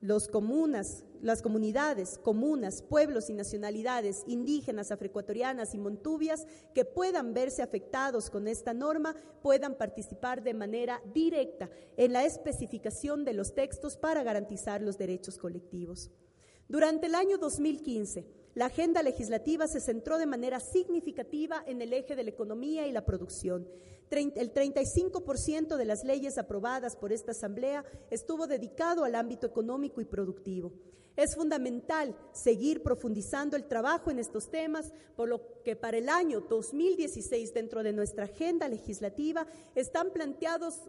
[0.00, 7.62] los comunas, las comunidades, comunas, pueblos y nacionalidades indígenas, afroecuatorianas y montubias que puedan verse
[7.62, 13.96] afectados con esta norma puedan participar de manera directa en la especificación de los textos
[13.96, 16.10] para garantizar los derechos colectivos.
[16.68, 22.16] Durante el año 2015, la agenda legislativa se centró de manera significativa en el eje
[22.16, 23.68] de la economía y la producción.
[24.10, 30.04] El 35% de las leyes aprobadas por esta Asamblea estuvo dedicado al ámbito económico y
[30.04, 30.72] productivo.
[31.16, 36.42] Es fundamental seguir profundizando el trabajo en estos temas, por lo que para el año
[36.42, 40.82] 2016, dentro de nuestra agenda legislativa, están planteados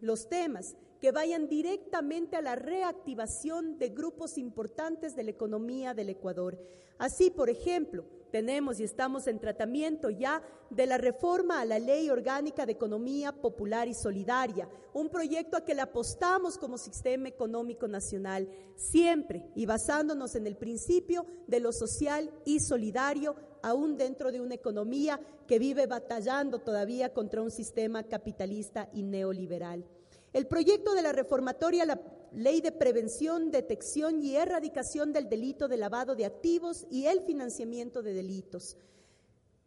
[0.00, 6.10] los temas que vayan directamente a la reactivación de grupos importantes de la economía del
[6.10, 6.58] Ecuador.
[6.98, 12.10] Así, por ejemplo, tenemos y estamos en tratamiento ya de la reforma a la Ley
[12.10, 17.88] Orgánica de Economía Popular y Solidaria, un proyecto a que le apostamos como sistema económico
[17.88, 24.40] nacional, siempre y basándonos en el principio de lo social y solidario, aún dentro de
[24.40, 29.84] una economía que vive batallando todavía contra un sistema capitalista y neoliberal.
[30.32, 31.86] El proyecto de la reformatoria
[32.32, 38.02] Ley de Prevención, Detección y Erradicación del Delito de Lavado de Activos y el Financiamiento
[38.02, 38.76] de Delitos.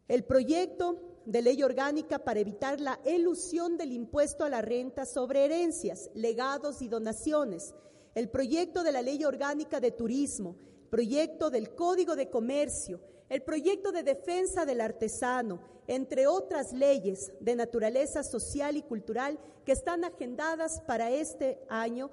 [0.08, 5.46] El proyecto de ley orgánica para evitar la elusión del impuesto a la renta sobre
[5.46, 7.74] herencias, legados y donaciones.
[8.16, 10.58] El proyecto de la ley orgánica de turismo,
[10.90, 17.56] proyecto del Código de Comercio, el proyecto de defensa del artesano, entre otras leyes de
[17.56, 22.12] naturaleza social y cultural que están agendadas para este año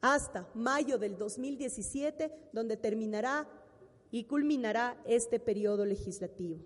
[0.00, 3.48] hasta mayo del 2017, donde terminará
[4.10, 6.58] y culminará este periodo legislativo.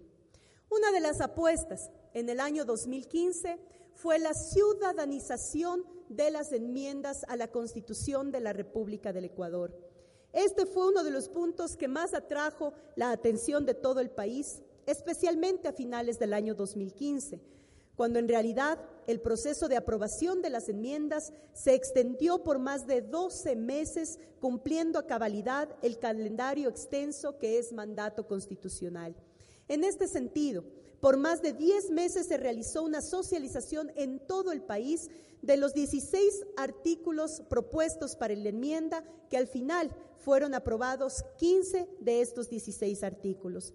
[0.71, 3.59] Una de las apuestas en el año 2015
[3.95, 9.77] fue la ciudadanización de las enmiendas a la Constitución de la República del Ecuador.
[10.33, 14.63] Este fue uno de los puntos que más atrajo la atención de todo el país,
[14.87, 17.41] especialmente a finales del año 2015,
[17.97, 23.03] cuando en realidad el proceso de aprobación de las enmiendas se extendió por más de
[23.03, 29.15] 12 meses, cumpliendo a cabalidad el calendario extenso que es mandato constitucional.
[29.69, 30.65] En este sentido,
[31.01, 35.11] por más de 10 meses se realizó una socialización en todo el país
[35.43, 42.21] de los 16 artículos propuestos para la enmienda, que al final fueron aprobados 15 de
[42.21, 43.75] estos 16 artículos.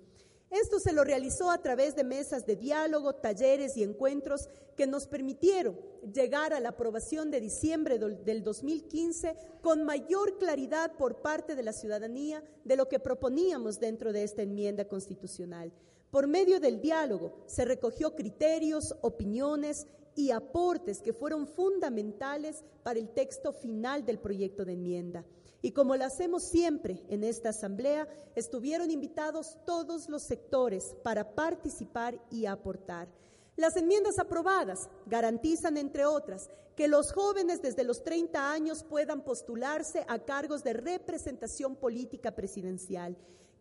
[0.50, 5.06] Esto se lo realizó a través de mesas de diálogo, talleres y encuentros que nos
[5.06, 5.78] permitieron
[6.14, 11.74] llegar a la aprobación de diciembre del 2015 con mayor claridad por parte de la
[11.74, 15.74] ciudadanía de lo que proponíamos dentro de esta enmienda constitucional.
[16.12, 23.08] Por medio del diálogo se recogió criterios, opiniones y aportes que fueron fundamentales para el
[23.10, 25.24] texto final del proyecto de enmienda.
[25.62, 32.20] Y como lo hacemos siempre en esta asamblea, estuvieron invitados todos los sectores para participar
[32.32, 33.08] y aportar.
[33.56, 40.04] Las enmiendas aprobadas garantizan, entre otras, que los jóvenes desde los 30 años puedan postularse
[40.08, 43.16] a cargos de representación política presidencial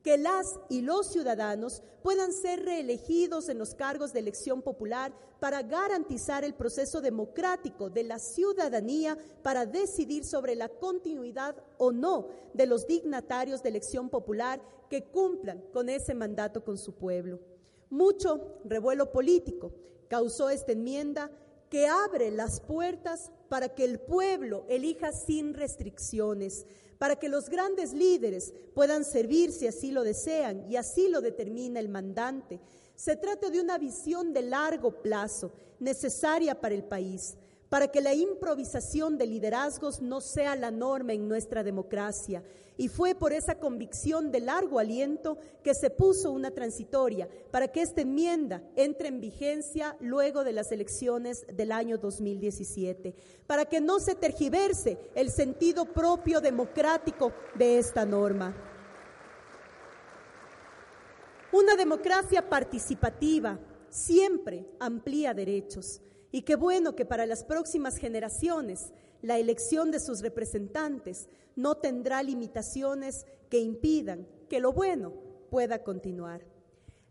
[0.07, 5.64] que las y los ciudadanos puedan ser reelegidos en los cargos de elección popular para
[5.64, 12.66] garantizar el proceso democrático de la ciudadanía para decidir sobre la continuidad o no de
[12.66, 17.40] los dignatarios de elección popular que cumplan con ese mandato con su pueblo.
[17.90, 19.72] Mucho revuelo político
[20.07, 21.32] causó esta enmienda
[21.68, 26.64] que abre las puertas para que el pueblo elija sin restricciones
[26.99, 31.80] para que los grandes líderes puedan servir si así lo desean y así lo determina
[31.80, 32.61] el mandante.
[32.94, 37.36] Se trata de una visión de largo plazo necesaria para el país
[37.69, 42.43] para que la improvisación de liderazgos no sea la norma en nuestra democracia.
[42.79, 47.81] Y fue por esa convicción de largo aliento que se puso una transitoria para que
[47.81, 53.14] esta enmienda entre en vigencia luego de las elecciones del año 2017,
[53.47, 58.55] para que no se tergiverse el sentido propio democrático de esta norma.
[61.53, 63.59] Una democracia participativa
[63.89, 66.03] siempre amplía derechos.
[66.37, 72.22] Y qué bueno que para las próximas generaciones la elección de sus representantes no tendrá
[72.22, 75.14] limitaciones que impidan que lo bueno
[75.49, 76.43] pueda continuar.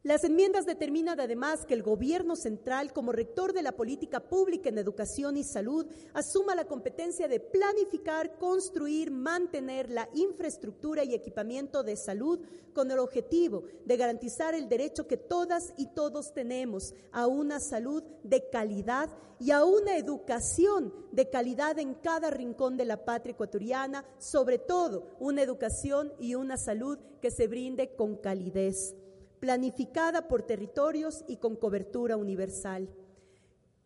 [0.06, 4.78] Las enmiendas determinan además que el gobierno central, como rector de la política pública en
[4.78, 11.96] educación y salud, asuma la competencia de planificar, construir, mantener la infraestructura y equipamiento de
[11.96, 12.40] salud
[12.72, 18.04] con el objetivo de garantizar el derecho que todas y todos tenemos a una salud
[18.22, 24.06] de calidad y a una educación de calidad en cada rincón de la patria ecuatoriana,
[24.20, 28.94] sobre todo una educación y una salud que se brinde con calidez
[29.46, 32.90] planificada por territorios y con cobertura universal.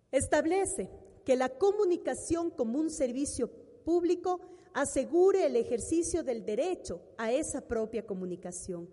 [0.10, 0.90] Establece
[1.26, 3.52] que la comunicación como un servicio
[3.84, 4.40] público
[4.74, 8.88] asegure el ejercicio del derecho a esa propia comunicación,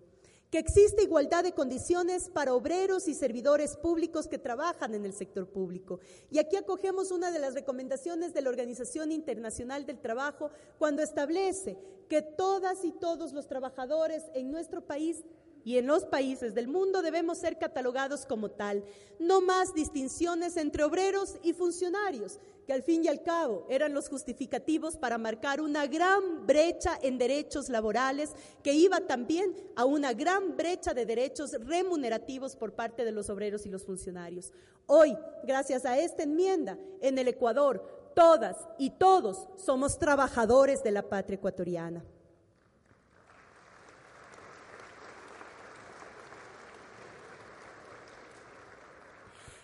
[0.51, 5.47] que existe igualdad de condiciones para obreros y servidores públicos que trabajan en el sector
[5.47, 6.01] público.
[6.29, 11.77] Y aquí acogemos una de las recomendaciones de la Organización Internacional del Trabajo cuando establece
[12.09, 15.23] que todas y todos los trabajadores en nuestro país
[15.67, 18.85] y en los países del mundo debemos ser catalogados como tal.
[19.19, 24.07] No más distinciones entre obreros y funcionarios, que al fin y al cabo eran los
[24.07, 28.31] justificativos para marcar una gran brecha en derechos laborales
[28.63, 33.65] que iba también a una gran brecha de derechos remunerativos por parte de los obreros
[33.65, 34.53] y los funcionarios.
[34.85, 37.83] Hoy, gracias a esta enmienda, en el Ecuador,
[38.15, 42.05] todas y todos somos trabajadores de la patria ecuatoriana.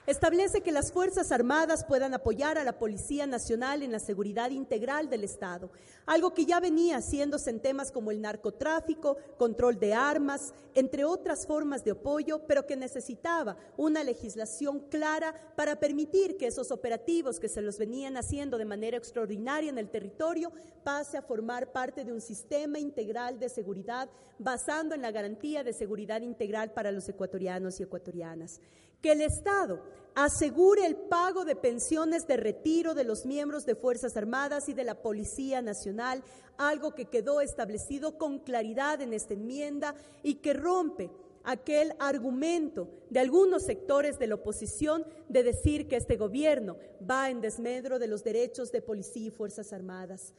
[0.05, 5.09] Establece que las Fuerzas Armadas puedan apoyar a la Policía Nacional en la seguridad integral
[5.09, 5.71] del Estado,
[6.05, 11.47] algo que ya venía haciéndose en temas como el narcotráfico, control de armas, entre otras
[11.47, 17.47] formas de apoyo, pero que necesitaba una legislación clara para permitir que esos operativos que
[17.47, 20.51] se los venían haciendo de manera extraordinaria en el territorio
[20.83, 25.71] pase a formar parte de un sistema integral de seguridad basando en la garantía de
[25.71, 28.59] seguridad integral para los ecuatorianos y ecuatorianas
[29.03, 29.81] que el Estado
[30.15, 34.85] asegure el pago de pensiones de retiro de los miembros de Fuerzas Armadas y de
[34.85, 36.23] la Policía Nacional,
[36.57, 39.93] algo que quedó establecido con claridad en esta enmienda
[40.23, 41.11] y que rompe
[41.43, 46.77] aquel argumento de algunos sectores de la oposición de decir que este gobierno
[47.09, 50.33] va en desmedro de los derechos de policía y Fuerzas Armadas.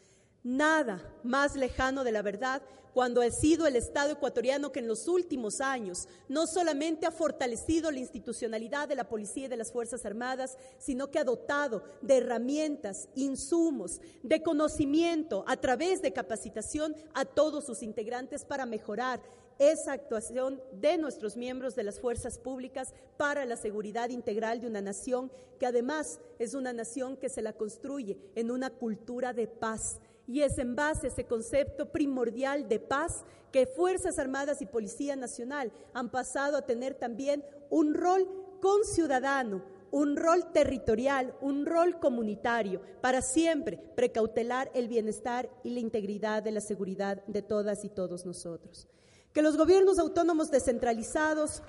[0.45, 2.61] Nada más lejano de la verdad
[2.93, 7.91] cuando ha sido el Estado ecuatoriano que en los últimos años no solamente ha fortalecido
[7.91, 12.19] la institucionalidad de la policía y de las Fuerzas Armadas, sino que ha dotado de
[12.19, 19.23] herramientas, insumos, de conocimiento a través de capacitación a todos sus integrantes para mejorar
[19.59, 24.83] esa actuación de nuestros miembros de las fuerzas públicas para la seguridad integral de una
[24.83, 30.01] nación que además es una nación que se la construye en una cultura de paz
[30.27, 35.17] Y es en base a ese concepto primordial de paz que Fuerzas Armadas y Policía
[35.17, 38.27] Nacional han pasado a tener también un rol
[38.61, 46.43] conciudadano, un rol territorial, un rol comunitario, para siempre precautelar el bienestar y la integridad
[46.43, 48.89] de la seguridad de todas y todos nosotros.
[49.33, 51.63] Que los gobiernos autónomos descentralizados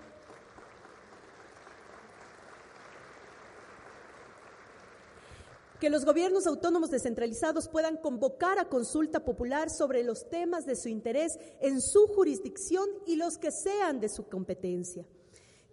[5.79, 10.89] que los gobiernos autónomos descentralizados puedan convocar a consulta popular sobre los temas de su
[10.89, 15.05] interés en su jurisdicción y los que sean de su competencia.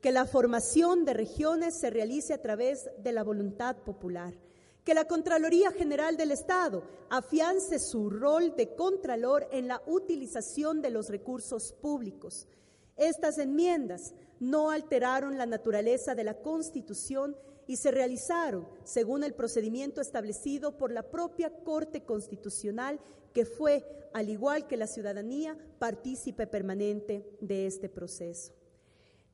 [0.00, 4.34] Que la formación de regiones se realice a través de la voluntad popular.
[4.84, 10.90] Que la Contraloría General del Estado afiance su rol de contralor en la utilización de
[10.90, 12.48] los recursos públicos.
[12.96, 17.36] Estas enmiendas no alteraron la naturaleza de la Constitución
[17.72, 23.00] y se realizaron según el procedimiento establecido por la propia Corte Constitucional,
[23.32, 28.52] que fue, al igual que la ciudadanía, partícipe permanente de este proceso.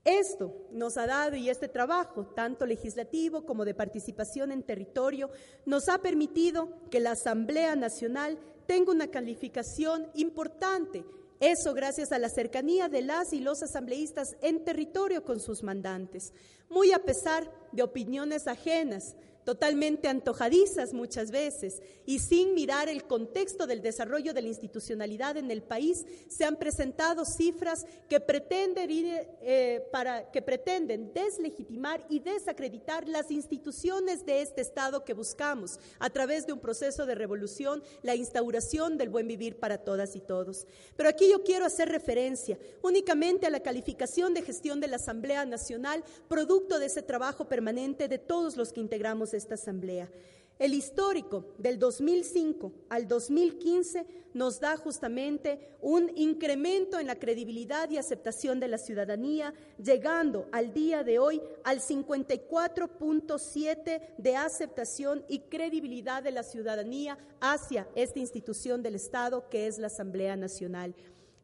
[0.04, 5.30] Esto nos ha dado, y este trabajo, tanto legislativo como de participación en territorio,
[5.66, 11.04] nos ha permitido que la Asamblea Nacional tenga una calificación importante
[11.40, 16.32] eso gracias a la cercanía de las y los asambleístas en territorio con sus mandantes,
[16.68, 19.16] muy a pesar de opiniones ajenas,
[19.48, 25.50] totalmente antojadizas muchas veces y sin mirar el contexto del desarrollo de la institucionalidad en
[25.50, 33.08] el país, se han presentado cifras que pretenden, eh, para, que pretenden deslegitimar y desacreditar
[33.08, 38.16] las instituciones de este Estado que buscamos a través de un proceso de revolución, la
[38.16, 40.66] instauración del buen vivir para todas y todos.
[40.94, 45.46] Pero aquí yo quiero hacer referencia únicamente a la calificación de gestión de la Asamblea
[45.46, 50.10] Nacional, producto de ese trabajo permanente de todos los que integramos esta Asamblea.
[50.58, 57.96] El histórico del 2005 al 2015 nos da justamente un incremento en la credibilidad y
[57.96, 66.24] aceptación de la ciudadanía, llegando al día de hoy al 54.7 de aceptación y credibilidad
[66.24, 70.92] de la ciudadanía hacia esta institución del Estado que es la Asamblea Nacional.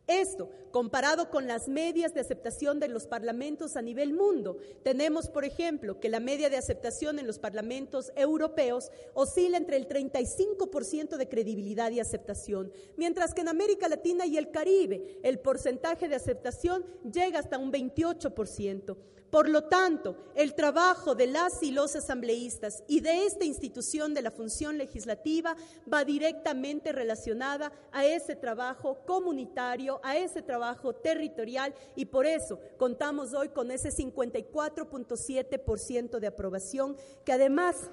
[0.07, 5.47] Esto, comparado con las medias de aceptación de los parlamentos a nivel mundo, tenemos, por
[5.47, 11.29] ejemplo, que la media de aceptación en los parlamentos europeos oscila entre el 35% de
[11.29, 16.85] credibilidad y aceptación, mientras que en América Latina y el Caribe el porcentaje de aceptación
[17.11, 18.97] llega hasta un 28%.
[19.35, 24.23] Por lo tanto, el trabajo de las y los asambleístas y de esta institución de
[24.23, 25.57] la función legislativa
[25.93, 33.35] va directamente relacionada a ese trabajo comunitario, a ese trabajo territorial y por eso contamos
[33.35, 37.91] hoy con ese 54.7% de aprobación que además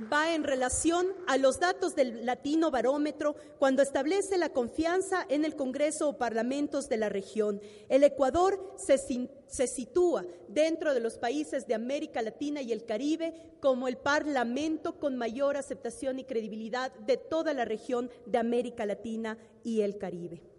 [0.00, 5.56] va en relación a los datos del Latino Barómetro cuando establece la confianza en el
[5.56, 7.60] Congreso o parlamentos de la región.
[7.88, 13.34] El Ecuador se, se, sitúa dentro de los países de América Latina y el Caribe
[13.60, 19.38] como el parlamento con mayor aceptación y credibilidad de toda la región de América Latina
[19.62, 20.55] y el Caribe.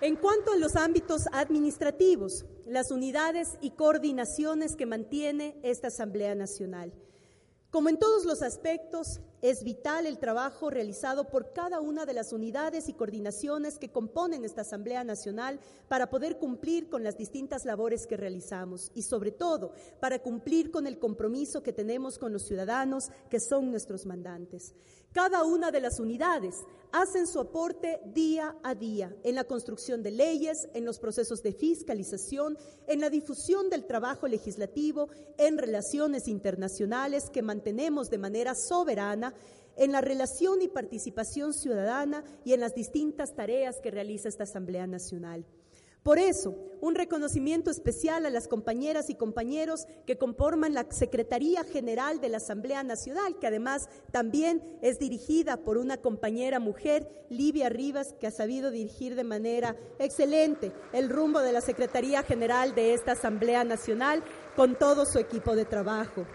[0.00, 6.92] En cuanto a los ámbitos administrativos, las unidades y coordinaciones que mantiene esta Asamblea Nacional.
[7.70, 12.32] Como en todos los aspectos, es vital el trabajo realizado por cada una de las
[12.32, 18.06] unidades y coordinaciones que componen esta Asamblea Nacional para poder cumplir con las distintas labores
[18.06, 23.10] que realizamos y sobre todo para cumplir con el compromiso que tenemos con los ciudadanos
[23.28, 24.74] que son nuestros mandantes.
[25.12, 26.54] Cada una de las unidades
[26.92, 31.52] hacen su aporte día a día en la construcción de leyes, en los procesos de
[31.52, 39.34] fiscalización, en la difusión del trabajo legislativo, en relaciones internacionales que mantenemos de manera soberana,
[39.76, 44.86] en la relación y participación ciudadana y en las distintas tareas que realiza esta Asamblea
[44.86, 45.46] Nacional.
[46.02, 52.20] Por eso, un reconocimiento especial a las compañeras y compañeros que conforman la Secretaría General
[52.20, 58.14] de la Asamblea Nacional, que además también es dirigida por una compañera mujer, Livia Rivas,
[58.20, 63.12] que ha sabido dirigir de manera excelente el rumbo de la Secretaría General de esta
[63.12, 64.22] Asamblea Nacional
[64.56, 66.26] con todo su equipo de trabajo.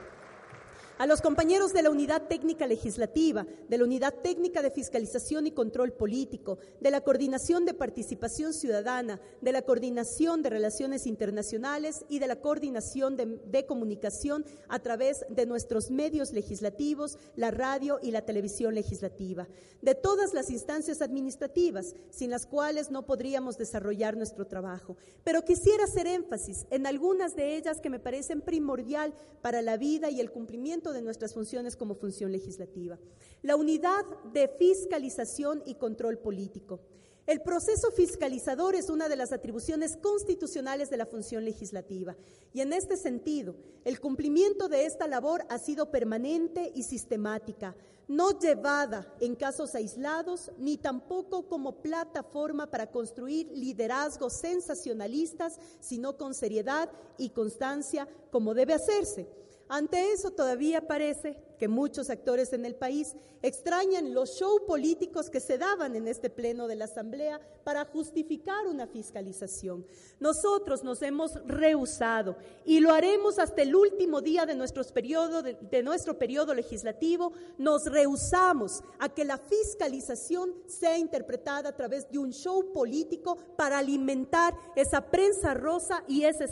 [0.98, 5.52] A los compañeros de la Unidad Técnica Legislativa, de la Unidad Técnica de Fiscalización y
[5.52, 12.20] Control Político, de la Coordinación de Participación Ciudadana, de la Coordinación de Relaciones Internacionales y
[12.20, 18.24] de la Coordinación de, Comunicación a través de nuestros medios legislativos, la radio y la
[18.24, 19.48] televisión legislativa,
[19.82, 24.98] de todas las instancias administrativas sin las cuales no podríamos desarrollar nuestro trabajo.
[25.24, 30.10] Pero quisiera hacer énfasis en algunas de ellas que me parecen primordial para la vida
[30.10, 32.98] y el cumplimiento de nuestras funciones como función legislativa.
[33.42, 36.80] La unidad de fiscalización y control político.
[37.26, 42.18] El proceso fiscalizador es una de las atribuciones constitucionales de la función legislativa
[42.52, 47.78] y en este sentido, el cumplimiento de esta labor ha sido permanente y sistemática,
[48.10, 56.34] no llevada en casos aislados ni tampoco como plataforma para construir liderazgos sensacionalistas, sino con
[56.34, 59.30] seriedad y constancia como debe hacerse.
[59.70, 65.40] Ante eso todavía parece que muchos actores en el país extrañan los show políticos que
[65.40, 69.86] se daban en este pleno de la Asamblea para justificar una fiscalización.
[70.20, 72.36] Nosotros nos hemos rehusado
[72.66, 74.58] y lo haremos hasta el último día de,
[74.94, 77.32] periodo, de, de nuestro periodo legislativo.
[77.58, 83.78] Nos rehusamos a que la fiscalización sea interpretada a través de un show político para
[83.78, 86.46] alimentar esa prensa rosa y ese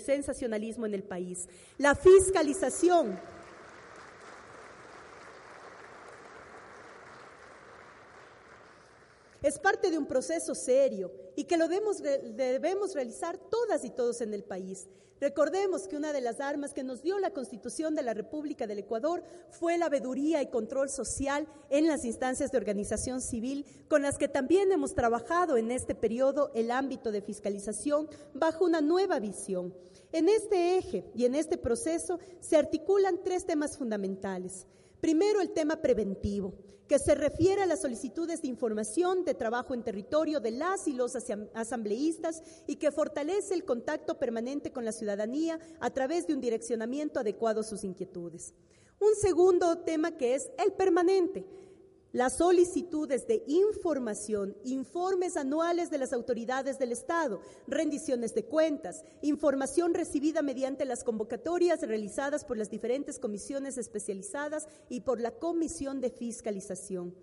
[0.00, 1.46] sensacionalismo en el país.
[1.76, 3.20] La fiscalización
[9.42, 14.34] Es parte de un proceso serio y que lo debemos, realizar todas y todos en
[14.34, 14.88] el país.
[15.20, 18.80] Recordemos que una de las armas que nos dio la Constitución de la República del
[18.80, 24.16] Ecuador fue la veeduría y control social en las instancias de organización civil, con las
[24.16, 29.74] que también hemos trabajado en este periodo el ámbito de fiscalización bajo una nueva visión.
[30.12, 34.66] En este eje y en este proceso se articulan tres temas fundamentales.
[35.00, 36.54] Primero, el tema preventivo,
[36.88, 40.94] que se refiere a las solicitudes de información de trabajo en territorio de las y
[40.94, 41.14] los
[41.54, 47.20] asambleístas y que fortalece el contacto permanente con la ciudadanía a través de un direccionamiento
[47.20, 48.54] adecuado a sus inquietudes.
[49.00, 51.46] Un segundo tema que es el permanente,
[52.12, 59.92] las solicitudes de información, informes anuales de las autoridades del Estado, rendiciones de cuentas, información
[59.92, 66.10] recibida mediante las convocatorias realizadas por las diferentes comisiones especializadas y por la Comisión de
[66.10, 67.14] Fiscalización.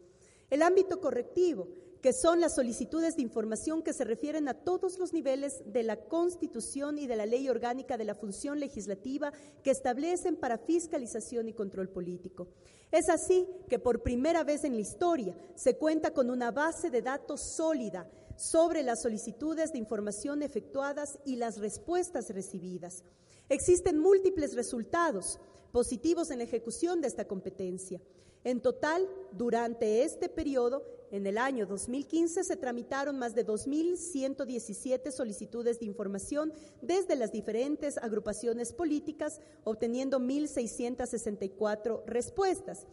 [0.52, 1.68] El ámbito correctivo,
[2.06, 5.96] que son las solicitudes de información que se refieren a todos los niveles de la
[5.96, 9.34] Constitución y de la Ley Orgánica de la Función Legislativa
[9.64, 12.50] que establecen para fiscalización y control político.
[12.96, 17.02] Es así que por primera vez en la historia se cuenta con una base de
[17.02, 23.04] datos sólida sobre las solicitudes de información efectuadas y las respuestas recibidas.
[23.50, 25.42] Existen múltiples resultados
[25.74, 28.00] positivos en la ejecución de esta competencia.
[28.46, 30.82] En total, durante este periodo,
[31.12, 36.52] en el año 2015 se tramitaron más de 2.117 solicitudes de información
[36.82, 42.88] desde las diferentes agrupaciones políticas, obteniendo 1.664 respuestas.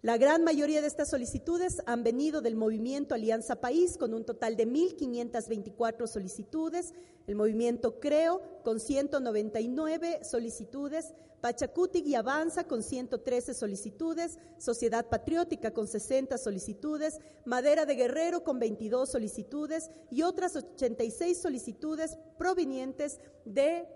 [0.00, 4.56] La gran mayoría de estas solicitudes han venido del movimiento Alianza País, con un total
[4.56, 6.94] de 1.524 solicitudes,
[7.26, 15.86] el movimiento Creo, con 199 solicitudes, Pachacutic y Avanza, con 113 solicitudes, Sociedad Patriótica, con
[15.86, 23.86] 60 solicitudes, Madera de Guerrero, con 22 solicitudes y otras 86 solicitudes provenientes de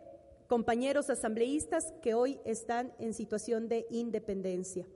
[0.47, 4.86] compañeros asambleístas que hoy están en situación de independencia.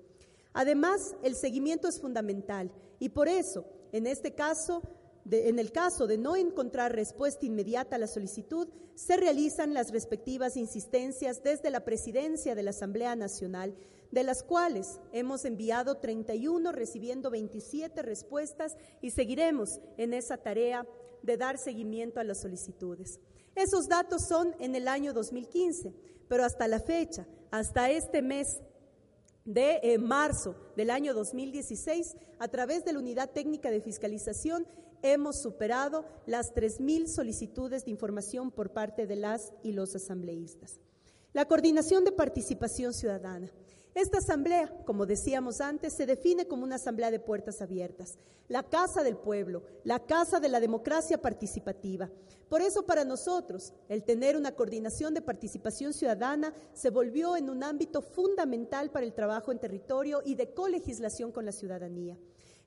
[0.53, 4.83] Además, el seguimiento es fundamental y por eso, en este caso,
[5.31, 10.57] en el caso de no encontrar respuesta inmediata a la solicitud, se realizan las respectivas
[10.57, 13.75] insistencias desde la presidencia de la Asamblea Nacional,
[14.11, 20.87] de las cuales hemos enviado 31, recibiendo 27 respuestas y seguiremos en esa tarea
[21.23, 23.21] de dar seguimiento a las solicitudes.
[23.55, 25.93] Esos datos son en el año 2015,
[26.29, 28.61] pero hasta la fecha, hasta este mes
[29.45, 34.67] de eh, marzo del año 2016, a través de la Unidad Técnica de Fiscalización,
[35.03, 40.81] hemos superado las 3.000 solicitudes de información por parte de las y los asambleístas.
[41.33, 43.51] La coordinación de participación ciudadana.
[43.95, 49.03] Esta asamblea, como decíamos antes, se define como una asamblea de puertas abiertas, la casa
[49.03, 52.11] del pueblo, la casa de la democracia participativa.
[52.49, 57.65] Por eso para nosotros el tener una coordinación de participación ciudadana se volvió en un
[57.65, 62.19] ámbito fundamental para el trabajo en territorio y de colegislación con la ciudadanía.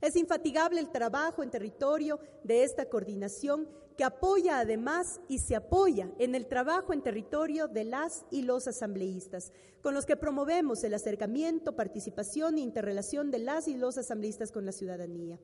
[0.01, 6.09] Es infatigable el trabajo en territorio de esta coordinación que apoya además y se apoya
[6.19, 10.93] en el trabajo en territorio de las y los asambleístas, con los que promovemos el
[10.93, 15.37] acercamiento, participación e interrelación de las y los asambleístas con la ciudadanía.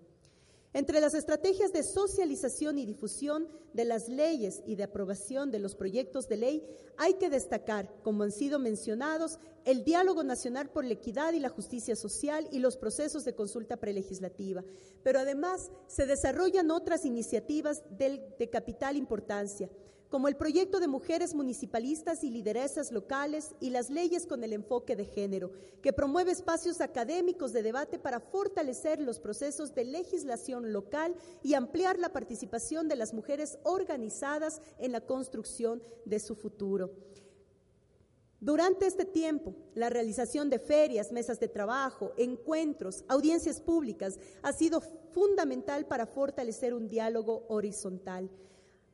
[0.76, 5.73] Entre las estrategias de socialización y difusión de las leyes y de aprobación de los
[5.73, 6.67] proyectos de ley,
[6.97, 11.47] hay que destacar, como han sido mencionados, el diálogo nacional por la equidad y la
[11.47, 14.65] justicia social y los procesos de consulta prelegislativa.
[15.01, 19.69] Pero además se desarrollan otras iniciativas de capital importancia
[20.10, 24.95] como el proyecto de mujeres municipalistas y lideresas locales y las leyes con el enfoque
[24.95, 25.51] de género,
[25.82, 31.99] que promueve espacios académicos de debate para fortalecer los procesos de legislación local y ampliar
[31.99, 36.91] la participación de las mujeres organizadas en la construcción de su futuro.
[38.39, 44.82] Durante este tiempo, la realización de ferias, mesas de trabajo, encuentros, audiencias públicas ha sido
[44.82, 48.30] fundamental para fortalecer un diálogo horizontal.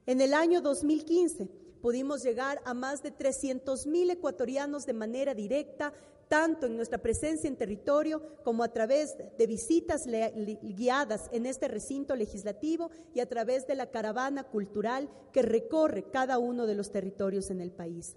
[0.07, 1.47] En el año 2015
[1.81, 5.93] pudimos llegar a más de 300 mil ecuatorianos de manera directa,
[6.27, 12.15] tanto en nuestra presencia en territorio como a través de visitas guiadas en este recinto
[12.15, 17.51] legislativo y a través de la caravana cultural que recorre cada uno de los territorios
[17.51, 18.15] en el país.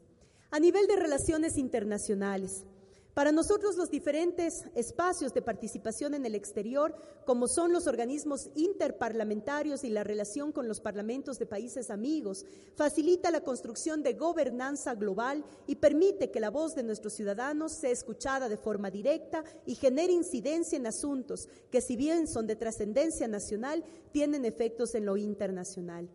[0.51, 2.64] A nivel de relaciones internacionales,
[3.14, 9.84] para nosotros los diferentes espacios de participación en el exterior, como son los organismos interparlamentarios
[9.84, 12.44] y la relación con los parlamentos de países amigos,
[12.74, 17.90] facilita la construcción de gobernanza global y permite que la voz de nuestros ciudadanos sea
[17.90, 23.28] escuchada de forma directa y genere incidencia en asuntos que si bien son de trascendencia
[23.28, 26.08] nacional, tienen efectos en lo internacional.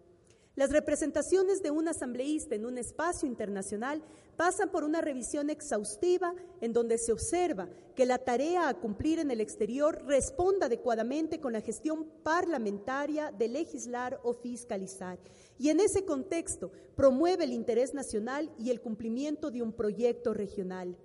[0.59, 4.03] Las representaciones de un asambleísta en un espacio internacional
[4.35, 9.31] pasan por una revisión exhaustiva en donde se observa que la tarea a cumplir en
[9.31, 15.17] el exterior responda adecuadamente con la gestión parlamentaria de legislar o fiscalizar.
[15.57, 20.97] Y en ese contexto promueve el interés nacional y el cumplimiento de un proyecto regional.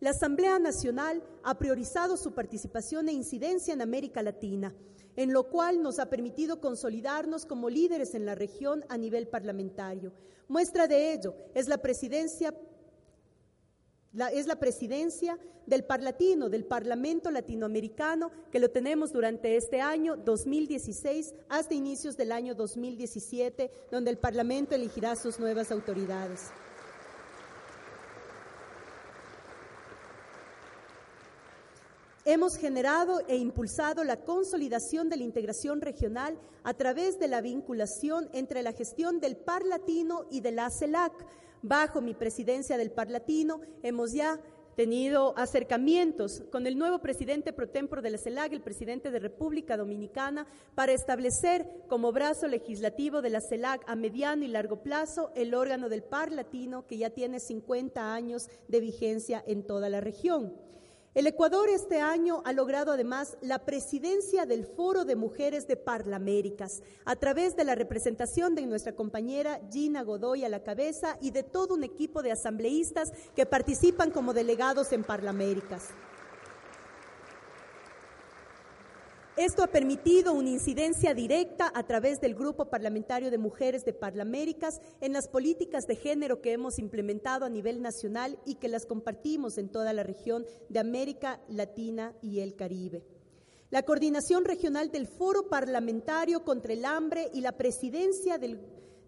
[0.00, 4.74] La Asamblea Nacional ha priorizado su participación e incidencia en América Latina
[5.18, 10.12] en lo cual nos ha permitido consolidarnos como líderes en la región a nivel parlamentario.
[10.46, 12.54] Muestra de ello es la presidencia
[15.66, 15.84] del
[16.48, 23.72] del Parlamento Latinoamericano, que lo tenemos durante este año 2016 hasta inicios del año 2017,
[23.90, 26.52] donde el Parlamento elegirá sus nuevas autoridades.
[32.30, 38.28] Hemos generado e impulsado la consolidación de la integración regional a través de la vinculación
[38.34, 41.14] entre la gestión del Parlatino y de la CELAC.
[41.62, 44.38] Bajo mi presidencia del Parlatino hemos ya
[44.76, 49.78] tenido acercamientos con el nuevo presidente pro tempore de la CELAC, el presidente de República
[49.78, 55.54] Dominicana, para establecer como brazo legislativo de la CELAC a mediano y largo plazo el
[55.54, 60.68] órgano del Parlatino que ya tiene 50 años de vigencia en toda la región.
[61.18, 66.80] El Ecuador este año ha logrado además la presidencia del Foro de Mujeres de Parlaméricas
[67.04, 71.42] a través de la representación de nuestra compañera Gina Godoy a la cabeza y de
[71.42, 75.88] todo un equipo de asambleístas que participan como delegados en Parlaméricas.
[79.38, 84.80] Esto ha permitido una incidencia directa a través del Grupo Parlamentario de Mujeres de Parlaméricas
[85.00, 89.56] en las políticas de género que hemos implementado a nivel nacional y que las compartimos
[89.56, 93.04] en toda la región de América Latina y el Caribe.
[93.70, 98.58] La coordinación regional del Foro Parlamentario contra el Hambre y la presidencia del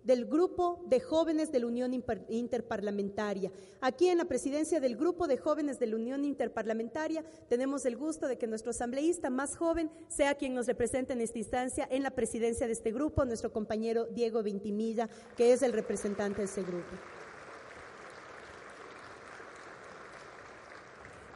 [0.05, 1.93] del Grupo de Jóvenes de la Unión
[2.29, 3.51] Interparlamentaria.
[3.81, 8.27] Aquí en la presidencia del Grupo de Jóvenes de la Unión Interparlamentaria tenemos el gusto
[8.27, 12.11] de que nuestro asambleísta más joven sea quien nos represente en esta instancia en la
[12.11, 16.89] presidencia de este grupo, nuestro compañero Diego Ventimilla, que es el representante de ese grupo.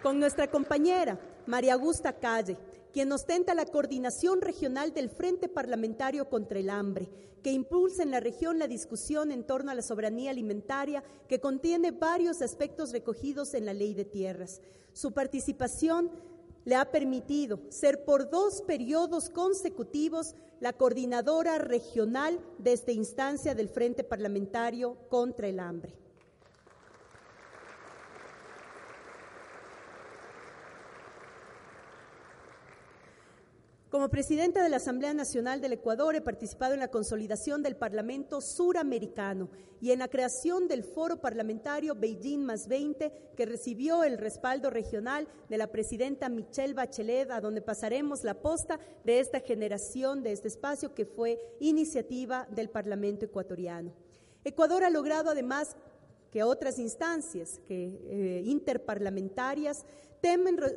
[0.03, 2.59] Con nuestra compañera María Augusta Calle,
[2.95, 7.09] quien ostenta la coordinación regional del Frente Parlamentario contra el Hambre,
[7.43, 11.91] que impulsa en la región la discusión en torno a la soberanía alimentaria, que contiene
[11.91, 14.63] varios aspectos recogidos en la Ley de Tierras.
[14.93, 16.09] Su participación
[16.65, 23.69] le ha permitido ser por dos periodos consecutivos la coordinadora regional de esta instancia del
[23.69, 26.04] Frente Parlamentario contra el Hambre.
[33.95, 38.41] Como presidenta de la Asamblea Nacional del Ecuador he participado en la consolidación del Parlamento
[38.41, 44.69] Suramericano y en la creación del Foro Parlamentario Beijing más 20, que recibió el respaldo
[44.69, 50.33] regional de la presidenta Michelle Bachelet, a donde pasaremos la posta de esta generación, de
[50.33, 53.93] este espacio que fue iniciativa del Parlamento ecuatoriano.
[54.43, 55.77] Ecuador ha logrado además
[56.35, 59.87] que otras instancias que, eh, interparlamentarias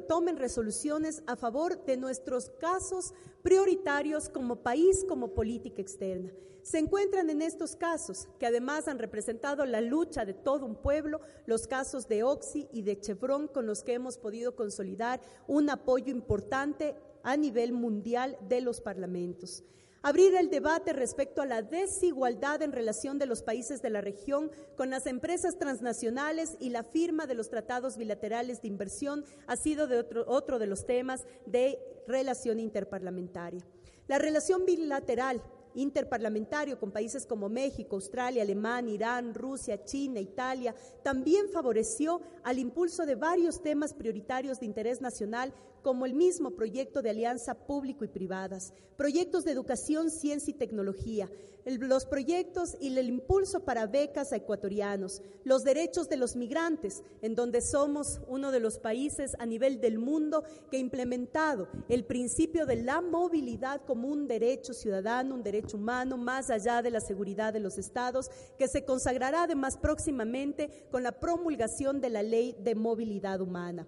[0.08, 6.32] tomen resoluciones a favor de nuestros casos prioritarios como país, como política externa.
[6.62, 11.22] Se encuentran en estos casos, que además han representado la lucha de todo un pueblo,
[11.48, 16.12] los casos de Oxy y de Chevron, con los que hemos podido consolidar un apoyo
[16.12, 16.94] importante
[17.24, 19.64] a nivel mundial de los parlamentos
[20.02, 24.52] abrir el debate respecto a la desigualdad en relación de los países de la región
[24.76, 29.88] con las empresas transnacionales y la firma de los tratados bilaterales de inversión ha sido
[30.00, 33.62] otro, otro de los temas de relación interparlamentaria.
[34.08, 35.42] La relación bilateral
[35.76, 40.74] interparlamentario con países como México, Australia, Alemania, Irán, Rusia, China, Italia,
[41.04, 47.02] también favoreció al impulso de varios temas prioritarios de interés nacional como el mismo proyecto
[47.02, 51.30] de alianza público y privadas, proyectos de educación, ciencia y tecnología,
[51.66, 57.36] los proyectos y el impulso para becas a ecuatorianos, los derechos de los migrantes, en
[57.36, 62.66] donde somos uno de los países a nivel del mundo que ha implementado el principio
[62.66, 67.52] de la movilidad como un derecho ciudadano, un derecho humano, más allá de la seguridad
[67.52, 72.76] de los estados, que se consagrará además próximamente con la promulgación de la ley de
[72.76, 73.88] movilidad humana.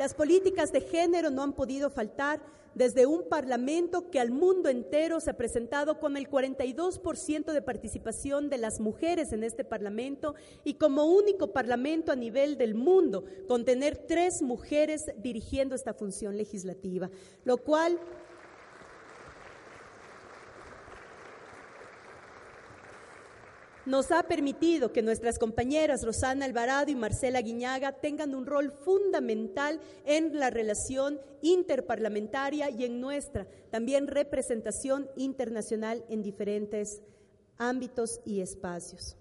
[0.00, 2.40] Las políticas de género no han podido faltar
[2.74, 8.48] desde un parlamento que al mundo entero se ha presentado con el 42% de participación
[8.48, 10.34] de las mujeres en este parlamento
[10.64, 16.38] y como único parlamento a nivel del mundo con tener tres mujeres dirigiendo esta función
[16.38, 17.10] legislativa,
[17.44, 18.00] lo cual
[23.90, 29.80] nos ha permitido que nuestras compañeras Rosana Alvarado y Marcela Guiñaga tengan un rol fundamental
[30.06, 37.02] en la relación interparlamentaria y en nuestra también representación internacional en diferentes
[37.58, 39.19] ámbitos y espacios.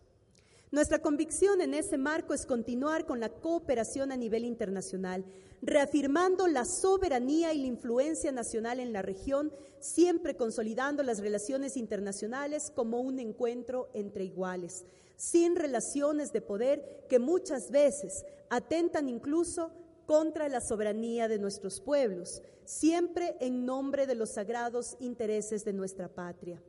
[0.72, 5.26] Nuestra convicción en ese marco es continuar con la cooperación a nivel internacional,
[5.64, 12.72] reafirmando la soberanía y la influencia nacional en la región, siempre consolidando las relaciones internacionales
[12.76, 19.72] como un encuentro entre iguales, sin relaciones de poder que muchas veces atentan incluso
[20.06, 26.10] contra la soberanía de nuestros pueblos, siempre en nombre de los sagrados intereses de nuestra
[26.10, 26.62] patria.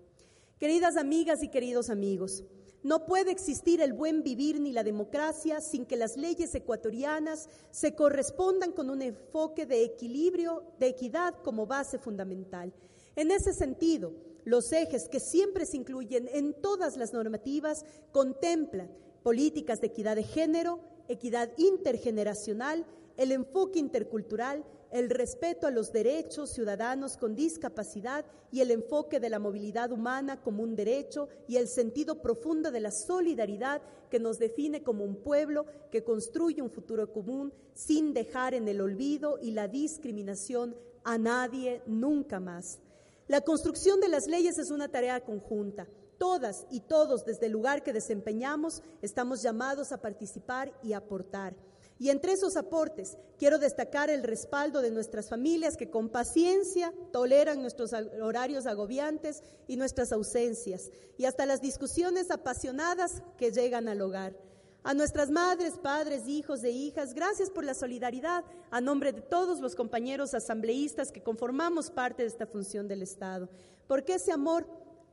[0.58, 2.44] Queridas amigas y queridos amigos,
[2.82, 7.94] no puede existir el buen vivir ni la democracia sin que las leyes ecuatorianas se
[7.94, 12.72] correspondan con un enfoque de equilibrio, de equidad como base fundamental.
[13.16, 14.14] En ese sentido,
[14.44, 18.90] los ejes que siempre se incluyen en todas las normativas contemplan
[19.22, 22.86] políticas de equidad de género, equidad intergeneracional,
[23.18, 29.30] el enfoque intercultural, el respeto a los derechos ciudadanos con discapacidad y el enfoque de
[29.30, 34.38] la movilidad humana como un derecho y el sentido profundo de la solidaridad que nos
[34.38, 39.52] define como un pueblo que construye un futuro común sin dejar en el olvido y
[39.52, 40.74] la discriminación
[41.04, 42.80] a nadie nunca más.
[43.28, 45.86] La construcción de las leyes es una tarea conjunta.
[46.18, 51.54] Todas y todos desde el lugar que desempeñamos estamos llamados a participar y aportar.
[52.00, 57.60] Y entre esos aportes quiero destacar el respaldo de nuestras familias que con paciencia toleran
[57.60, 64.34] nuestros horarios agobiantes y nuestras ausencias, y hasta las discusiones apasionadas que llegan al hogar.
[64.82, 69.60] A nuestras madres, padres, hijos e hijas, gracias por la solidaridad a nombre de todos
[69.60, 73.50] los compañeros asambleístas que conformamos parte de esta función del Estado.
[73.86, 74.66] Porque ese amor,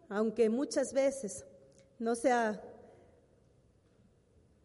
[0.07, 1.45] aunque muchas veces
[1.99, 2.61] no sea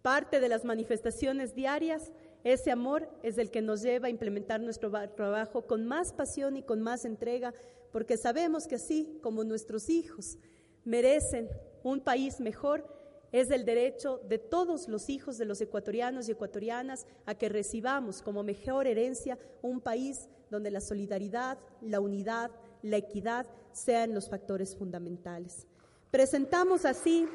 [0.03, 4.91] Parte de las manifestaciones diarias, ese amor es el que nos lleva a implementar nuestro
[5.15, 7.55] trabajo con más pasión y con más entrega,
[7.93, 10.39] porque sabemos que así como nuestros hijos
[10.85, 11.49] merecen
[11.85, 12.85] un país mejor,
[13.31, 18.23] es el derecho de todos los hijos de los ecuatorianos y ecuatorianas a que recibamos
[18.23, 22.51] como mejor herencia un país donde la solidaridad, la unidad,
[22.83, 25.67] la equidad sean los factores fundamentales.
[26.11, 27.27] Presentamos así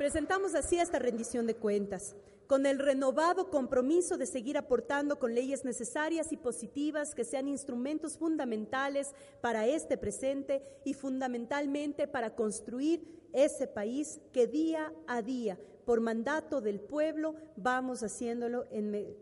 [0.00, 5.62] Presentamos así esta rendición de cuentas, con el renovado compromiso de seguir aportando con leyes
[5.62, 9.08] necesarias y positivas que sean instrumentos fundamentales
[9.42, 16.62] para este presente y fundamentalmente para construir ese país que día a día, por mandato
[16.62, 19.14] del pueblo, vamos haciéndolo en,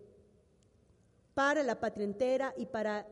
[1.35, 3.05] para la patria entera y para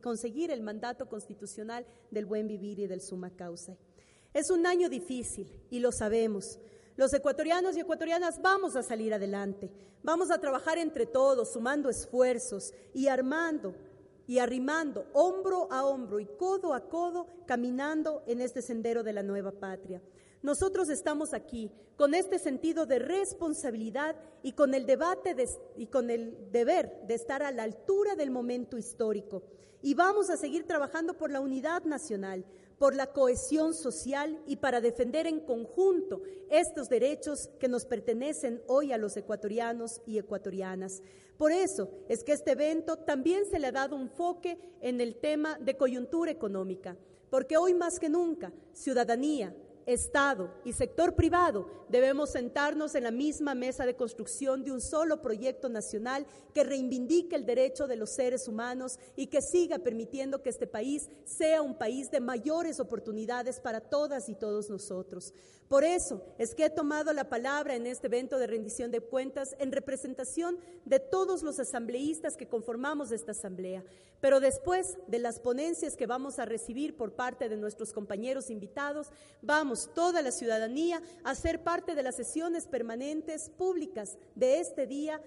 [0.00, 3.76] conseguir el mandato constitucional del buen vivir y del suma causa.
[4.32, 6.58] Es un año difícil y lo sabemos.
[6.96, 9.70] Los ecuatorianos y ecuatorianas vamos a salir adelante,
[10.02, 13.74] vamos a trabajar entre todos, sumando esfuerzos y armando
[14.26, 19.22] y arrimando hombro a hombro y codo a codo, caminando en este sendero de la
[19.22, 20.00] nueva patria.
[20.42, 25.36] Nosotros estamos aquí con este sentido de responsabilidad y con el debate
[25.76, 29.42] y con el deber de estar a la altura del momento histórico.
[29.82, 32.44] Y vamos a seguir trabajando por la unidad nacional,
[32.78, 38.92] por la cohesión social y para defender en conjunto estos derechos que nos pertenecen hoy
[38.92, 41.02] a los ecuatorianos y ecuatorianas.
[41.38, 45.16] Por eso es que este evento también se le ha dado un enfoque en el
[45.16, 46.96] tema de coyuntura económica,
[47.30, 49.54] porque hoy más que nunca ciudadanía,
[49.86, 55.22] Estado y sector privado debemos sentarnos en la misma mesa de construcción de un solo
[55.22, 60.50] proyecto nacional que reivindique el derecho de los seres humanos y que siga permitiendo que
[60.50, 65.32] este país sea un país de mayores oportunidades para todas y todos nosotros.
[65.68, 69.56] Por eso es que he tomado la palabra en este evento de rendición de cuentas
[69.58, 73.82] en representación de todos los asambleístas que conformamos esta asamblea.
[74.20, 79.10] Pero después de las ponencias que vamos a recibir por parte de nuestros compañeros invitados,
[79.42, 85.20] vamos toda la ciudadanía a ser parte de las sesiones permanentes públicas de este día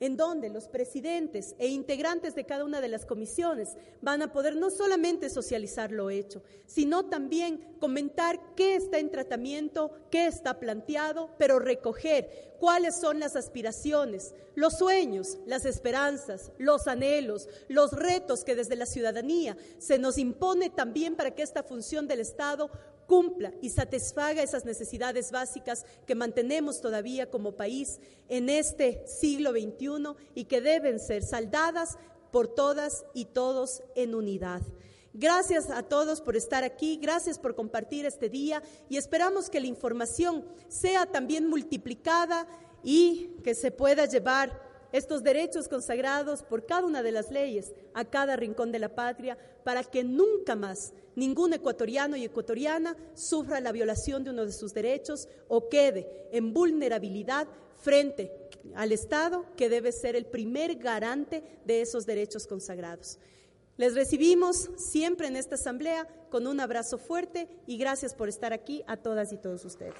[0.00, 4.56] en donde los presidentes e integrantes de cada una de las comisiones van a poder
[4.56, 11.30] no solamente socializar lo hecho, sino también comentar qué está en tratamiento, qué está planteado,
[11.38, 18.54] pero recoger cuáles son las aspiraciones, los sueños, las esperanzas, los anhelos, los retos que
[18.54, 22.70] desde la ciudadanía se nos impone también para que esta función del Estado
[23.06, 30.14] cumpla y satisfaga esas necesidades básicas que mantenemos todavía como país en este siglo XXI
[30.34, 31.98] y que deben ser saldadas
[32.30, 34.62] por todas y todos en unidad.
[35.18, 39.66] Gracias a todos por estar aquí, gracias por compartir este día y esperamos que la
[39.66, 42.46] información sea también multiplicada
[42.82, 48.04] y que se pueda llevar estos derechos consagrados por cada una de las leyes a
[48.04, 53.72] cada rincón de la patria para que nunca más ningún ecuatoriano y ecuatoriana sufra la
[53.72, 58.32] violación de uno de sus derechos o quede en vulnerabilidad frente
[58.74, 63.18] al Estado, que debe ser el primer garante de esos derechos consagrados.
[63.76, 68.82] Les recibimos siempre en esta asamblea con un abrazo fuerte y gracias por estar aquí
[68.86, 69.94] a todas y todos ustedes.